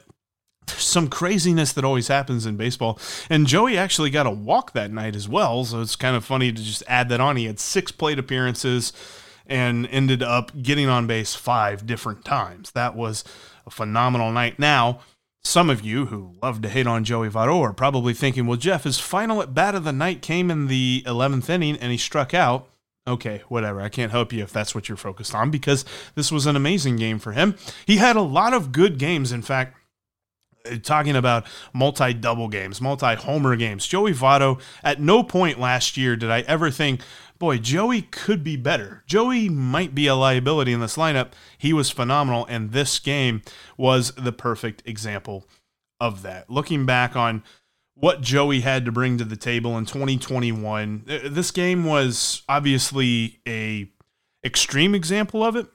there's 0.67 0.83
some 0.83 1.07
craziness 1.07 1.73
that 1.73 1.85
always 1.85 2.07
happens 2.07 2.45
in 2.45 2.57
baseball. 2.57 2.99
And 3.29 3.47
Joey 3.47 3.77
actually 3.77 4.09
got 4.09 4.27
a 4.27 4.31
walk 4.31 4.73
that 4.73 4.91
night 4.91 5.15
as 5.15 5.27
well. 5.27 5.63
So 5.65 5.81
it's 5.81 5.95
kind 5.95 6.15
of 6.15 6.25
funny 6.25 6.51
to 6.51 6.61
just 6.61 6.83
add 6.87 7.09
that 7.09 7.21
on. 7.21 7.37
He 7.37 7.45
had 7.45 7.59
six 7.59 7.91
plate 7.91 8.19
appearances 8.19 8.93
and 9.45 9.87
ended 9.87 10.21
up 10.21 10.51
getting 10.61 10.89
on 10.89 11.07
base 11.07 11.35
five 11.35 11.85
different 11.85 12.25
times. 12.25 12.71
That 12.71 12.95
was 12.95 13.23
a 13.65 13.69
phenomenal 13.69 14.31
night. 14.31 14.59
Now, 14.59 14.99
some 15.43 15.69
of 15.69 15.81
you 15.81 16.07
who 16.07 16.35
love 16.43 16.61
to 16.61 16.69
hate 16.69 16.87
on 16.87 17.05
Joey 17.05 17.29
Votto 17.29 17.61
are 17.61 17.71
probably 17.71 18.13
thinking, 18.13 18.45
well, 18.45 18.57
Jeff, 18.57 18.83
his 18.83 18.99
final 18.99 19.41
at 19.41 19.53
bat 19.53 19.75
of 19.75 19.85
the 19.85 19.93
night 19.93 20.21
came 20.21 20.51
in 20.51 20.67
the 20.67 21.03
11th 21.05 21.49
inning 21.49 21.77
and 21.77 21.91
he 21.91 21.97
struck 21.97 22.33
out. 22.33 22.67
Okay, 23.07 23.41
whatever. 23.47 23.79
I 23.79 23.87
can't 23.87 24.11
help 24.11 24.33
you 24.33 24.43
if 24.43 24.51
that's 24.51 24.75
what 24.75 24.89
you're 24.89 24.97
focused 24.97 25.33
on 25.33 25.49
because 25.49 25.85
this 26.15 26.31
was 26.31 26.45
an 26.45 26.57
amazing 26.57 26.97
game 26.97 27.19
for 27.19 27.31
him. 27.31 27.55
He 27.85 27.97
had 27.97 28.17
a 28.17 28.21
lot 28.21 28.53
of 28.53 28.73
good 28.73 28.99
games. 28.99 29.31
In 29.31 29.41
fact, 29.41 29.77
uh, 30.69 30.75
talking 30.83 31.15
about 31.15 31.45
multi 31.73 32.13
double 32.13 32.49
games, 32.49 32.81
multi 32.81 33.15
homer 33.15 33.55
games. 33.55 33.87
Joey 33.87 34.13
Votto, 34.13 34.59
at 34.83 34.99
no 34.99 35.23
point 35.23 35.57
last 35.57 35.95
year 35.95 36.17
did 36.17 36.29
I 36.29 36.41
ever 36.41 36.69
think, 36.69 37.01
boy, 37.39 37.59
Joey 37.59 38.01
could 38.01 38.43
be 38.43 38.57
better. 38.57 39.03
Joey 39.07 39.47
might 39.47 39.95
be 39.95 40.07
a 40.07 40.15
liability 40.15 40.73
in 40.73 40.81
this 40.81 40.97
lineup. 40.97 41.31
He 41.57 41.71
was 41.71 41.89
phenomenal, 41.89 42.45
and 42.47 42.71
this 42.71 42.99
game 42.99 43.41
was 43.77 44.11
the 44.15 44.33
perfect 44.33 44.83
example 44.85 45.47
of 45.99 46.23
that. 46.23 46.49
Looking 46.49 46.85
back 46.85 47.15
on 47.15 47.43
what 47.99 48.21
Joey 48.21 48.61
had 48.61 48.85
to 48.85 48.91
bring 48.91 49.17
to 49.17 49.25
the 49.25 49.35
table 49.35 49.77
in 49.77 49.85
2021, 49.85 51.05
uh, 51.09 51.19
this 51.29 51.51
game 51.51 51.83
was 51.83 52.43
obviously 52.47 53.39
a 53.47 53.89
extreme 54.43 54.93
example 54.93 55.43
of 55.43 55.55
it, 55.55 55.67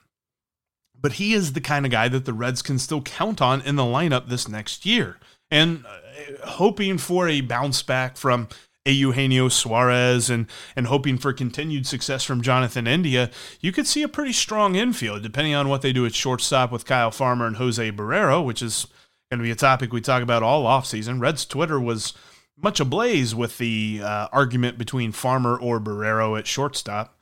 but 0.98 1.14
he 1.14 1.32
is 1.32 1.52
the 1.52 1.60
kind 1.60 1.84
of 1.84 1.90
guy 1.90 2.08
that 2.08 2.24
the 2.24 2.32
Reds 2.32 2.62
can 2.62 2.78
still 2.78 3.02
count 3.02 3.42
on 3.42 3.60
in 3.62 3.76
the 3.76 3.82
lineup 3.82 4.28
this 4.28 4.48
next 4.48 4.86
year. 4.86 5.18
And 5.50 5.84
uh, 5.84 6.46
hoping 6.46 6.96
for 6.96 7.28
a 7.28 7.40
bounce 7.40 7.82
back 7.82 8.16
from 8.16 8.48
Eugenio 8.84 9.48
Suarez 9.48 10.28
and 10.30 10.46
and 10.74 10.86
hoping 10.86 11.18
for 11.18 11.32
continued 11.32 11.86
success 11.86 12.24
from 12.24 12.40
Jonathan 12.40 12.86
India, 12.86 13.30
you 13.60 13.72
could 13.72 13.86
see 13.86 14.02
a 14.02 14.08
pretty 14.08 14.32
strong 14.32 14.74
infield 14.76 15.22
depending 15.22 15.54
on 15.54 15.68
what 15.68 15.82
they 15.82 15.92
do 15.92 16.06
at 16.06 16.14
shortstop 16.14 16.72
with 16.72 16.84
Kyle 16.84 17.10
Farmer 17.10 17.46
and 17.46 17.56
Jose 17.56 17.92
Barrero, 17.92 18.44
which 18.44 18.62
is 18.62 18.86
going 19.32 19.38
to 19.38 19.44
be 19.44 19.50
a 19.50 19.56
topic 19.56 19.94
we 19.94 20.02
talk 20.02 20.22
about 20.22 20.42
all 20.42 20.64
offseason. 20.64 21.18
Reds 21.18 21.46
Twitter 21.46 21.80
was 21.80 22.12
much 22.54 22.80
ablaze 22.80 23.34
with 23.34 23.56
the 23.56 24.02
uh, 24.04 24.28
argument 24.30 24.76
between 24.76 25.10
Farmer 25.10 25.56
or 25.56 25.80
Barrero 25.80 26.38
at 26.38 26.46
shortstop. 26.46 27.16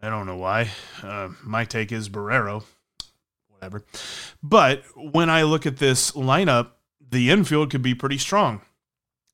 I 0.00 0.10
don't 0.10 0.26
know 0.26 0.36
why. 0.36 0.70
Uh, 1.02 1.30
my 1.42 1.64
take 1.64 1.90
is 1.90 2.08
Barrero. 2.08 2.62
Whatever. 3.48 3.82
But 4.44 4.84
when 4.94 5.28
I 5.28 5.42
look 5.42 5.66
at 5.66 5.78
this 5.78 6.12
lineup, 6.12 6.68
the 7.10 7.30
infield 7.30 7.70
could 7.72 7.82
be 7.82 7.96
pretty 7.96 8.18
strong. 8.18 8.60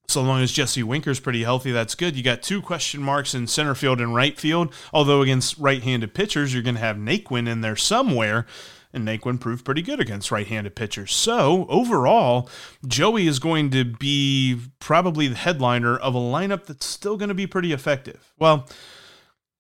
So 0.09 0.23
long 0.23 0.41
as 0.41 0.53
Jesse 0.53 0.83
Winker's 0.83 1.21
pretty 1.21 1.43
healthy, 1.43 1.71
that's 1.71 1.95
good. 1.95 2.17
You 2.17 2.23
got 2.23 2.43
two 2.43 2.63
question 2.63 3.03
marks 3.03 3.35
in 3.35 3.47
center 3.47 3.75
field 3.75 4.01
and 4.01 4.15
right 4.15 4.41
field. 4.41 4.73
Although 4.91 5.21
against 5.21 5.59
right-handed 5.59 6.15
pitchers, 6.15 6.55
you're 6.55 6.63
going 6.63 6.77
to 6.77 6.81
have 6.81 6.97
Naquin 6.97 7.47
in 7.47 7.61
there 7.61 7.77
somewhere, 7.77 8.47
and 8.95 9.07
Naquin 9.07 9.41
proved 9.41 9.65
pretty 9.65 9.83
good 9.83 10.01
against 10.01 10.31
right-handed 10.31 10.75
pitchers. 10.75 11.13
So 11.13 11.67
overall, 11.69 12.49
Joey 12.87 13.27
is 13.27 13.39
going 13.39 13.71
to 13.71 13.85
be 13.85 14.61
probably 14.79 15.29
the 15.29 15.35
headliner 15.35 15.97
of 15.97 16.15
a 16.15 16.19
lineup 16.19 16.67
that's 16.67 16.87
still 16.87 17.17
going 17.17 17.29
to 17.29 17.35
be 17.35 17.47
pretty 17.47 17.73
effective. 17.73 18.33
Well, 18.39 18.67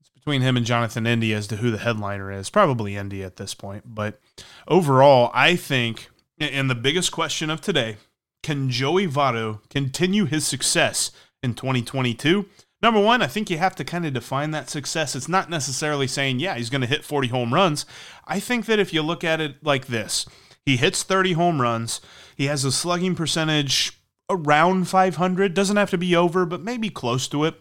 it's 0.00 0.10
between 0.10 0.40
him 0.40 0.56
and 0.56 0.64
Jonathan 0.64 1.06
India 1.06 1.36
as 1.36 1.46
to 1.48 1.56
who 1.56 1.70
the 1.70 1.78
headliner 1.78 2.30
is. 2.32 2.48
Probably 2.48 2.96
India 2.96 3.26
at 3.26 3.36
this 3.36 3.54
point, 3.54 3.84
but 3.86 4.20
overall, 4.68 5.30
I 5.34 5.56
think, 5.56 6.10
and 6.38 6.70
the 6.70 6.74
biggest 6.74 7.12
question 7.12 7.50
of 7.50 7.60
today 7.60 7.96
can 8.42 8.70
Joey 8.70 9.08
Votto 9.08 9.60
continue 9.70 10.26
his 10.26 10.46
success 10.46 11.10
in 11.42 11.54
2022? 11.54 12.46
Number 12.84 13.00
one, 13.00 13.22
I 13.22 13.28
think 13.28 13.48
you 13.48 13.56
have 13.56 13.74
to 13.76 13.82
kind 13.82 14.04
of 14.04 14.12
define 14.12 14.50
that 14.50 14.68
success. 14.68 15.16
It's 15.16 15.26
not 15.26 15.48
necessarily 15.48 16.06
saying, 16.06 16.38
yeah, 16.38 16.54
he's 16.56 16.68
going 16.68 16.82
to 16.82 16.86
hit 16.86 17.02
40 17.02 17.28
home 17.28 17.54
runs. 17.54 17.86
I 18.26 18.38
think 18.38 18.66
that 18.66 18.78
if 18.78 18.92
you 18.92 19.00
look 19.00 19.24
at 19.24 19.40
it 19.40 19.64
like 19.64 19.86
this, 19.86 20.26
he 20.66 20.76
hits 20.76 21.02
30 21.02 21.32
home 21.32 21.62
runs, 21.62 22.02
he 22.36 22.44
has 22.44 22.62
a 22.62 22.70
slugging 22.70 23.14
percentage 23.14 23.98
around 24.28 24.86
500, 24.86 25.54
doesn't 25.54 25.78
have 25.78 25.88
to 25.92 25.96
be 25.96 26.14
over, 26.14 26.44
but 26.44 26.60
maybe 26.60 26.90
close 26.90 27.26
to 27.28 27.44
it. 27.44 27.54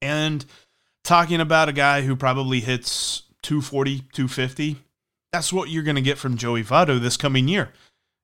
And 0.00 0.46
talking 1.02 1.40
about 1.40 1.68
a 1.68 1.72
guy 1.72 2.02
who 2.02 2.14
probably 2.14 2.60
hits 2.60 3.22
240, 3.42 4.02
250, 4.12 4.76
that's 5.32 5.52
what 5.52 5.68
you're 5.68 5.82
going 5.82 5.96
to 5.96 6.00
get 6.00 6.16
from 6.16 6.36
Joey 6.36 6.62
Votto 6.62 7.00
this 7.00 7.16
coming 7.16 7.48
year. 7.48 7.72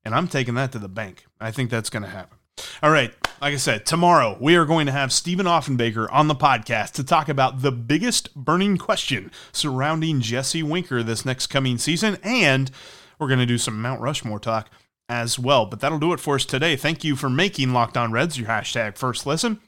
And 0.05 0.15
I'm 0.15 0.29
taking 0.29 0.55
that 0.55 0.71
to 0.71 0.79
the 0.79 0.89
bank. 0.89 1.25
I 1.41 1.51
think 1.51 1.71
that's 1.71 1.91
going 1.91 2.05
to 2.05 2.09
happen. 2.09 2.39
All 2.85 2.93
right. 2.93 3.13
Like 3.41 3.55
I 3.55 3.59
said, 3.59 3.87
tomorrow 3.87 4.37
we 4.41 4.57
are 4.57 4.65
going 4.65 4.87
to 4.87 4.93
have 4.93 5.13
Stephen 5.13 5.47
Offenbaker 5.47 6.09
on 6.11 6.27
the 6.27 6.35
podcast 6.35 6.93
to 6.95 7.05
talk 7.05 7.29
about 7.29 7.63
the 7.63 7.71
biggest 7.71 8.35
burning 8.35 8.77
question 8.77 9.31
surrounding 9.53 10.21
Jesse 10.21 10.65
Winker 10.65 11.05
this 11.05 11.25
next 11.25 11.47
coming 11.47 11.79
season. 11.79 12.19
And 12.25 12.69
we're 13.17 13.29
going 13.29 13.39
to 13.39 13.47
do 13.47 13.57
some 13.57 13.81
Mount 13.81 14.01
Rushmore 14.01 14.41
talk 14.41 14.69
as 15.09 15.39
well. 15.39 15.67
But 15.67 15.79
that'll 15.79 16.01
do 16.01 16.13
it 16.13 16.19
for 16.19 16.35
us 16.35 16.45
today. 16.45 16.75
Thank 16.75 17.05
you 17.05 17.15
for 17.15 17.31
making 17.31 17.73
Locked 17.73 17.97
On 17.97 18.11
Reds 18.11 18.37
your 18.37 18.49
hashtag 18.49 18.99
first 18.99 19.25
listen. 19.25 19.61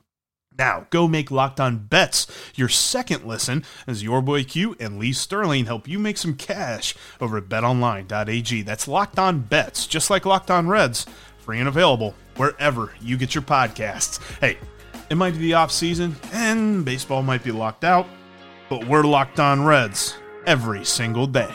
Now, 0.59 0.89
go 0.91 1.07
make 1.07 1.31
Locked 1.31 1.61
On 1.61 1.79
Bets 1.79 2.27
your 2.57 2.69
second 2.69 3.25
listen 3.25 3.65
as 3.87 4.03
your 4.03 4.21
boy 4.21 4.43
Q 4.43 4.75
and 4.81 4.99
Lee 4.99 5.13
Sterling 5.13 5.67
help 5.67 5.87
you 5.87 6.01
make 6.01 6.19
some 6.19 6.35
cash 6.35 6.97
over 7.21 7.37
at 7.37 7.45
betonline.ag. 7.45 8.63
That's 8.63 8.89
Locked 8.89 9.21
On 9.21 9.43
Bets, 9.43 9.87
just 9.87 10.11
like 10.11 10.27
Locked 10.27 10.51
On 10.51 10.67
Reds, 10.67 11.07
free 11.39 11.61
and 11.61 11.69
available 11.69 12.17
wherever 12.41 12.91
you 13.03 13.19
get 13.19 13.35
your 13.35 13.43
podcasts. 13.43 14.19
Hey, 14.41 14.57
it 15.11 15.17
might 15.17 15.33
be 15.33 15.41
the 15.41 15.53
off 15.53 15.71
season 15.71 16.17
and 16.33 16.87
baseball 16.87 17.23
might 17.23 17.45
be 17.45 17.53
locked 17.53 17.85
out, 17.85 18.07
but 18.71 18.87
we're 18.87 19.03
Locked 19.03 19.39
On 19.39 19.63
Reds 19.63 20.17
every 20.47 20.83
single 20.87 21.27
day. 21.27 21.55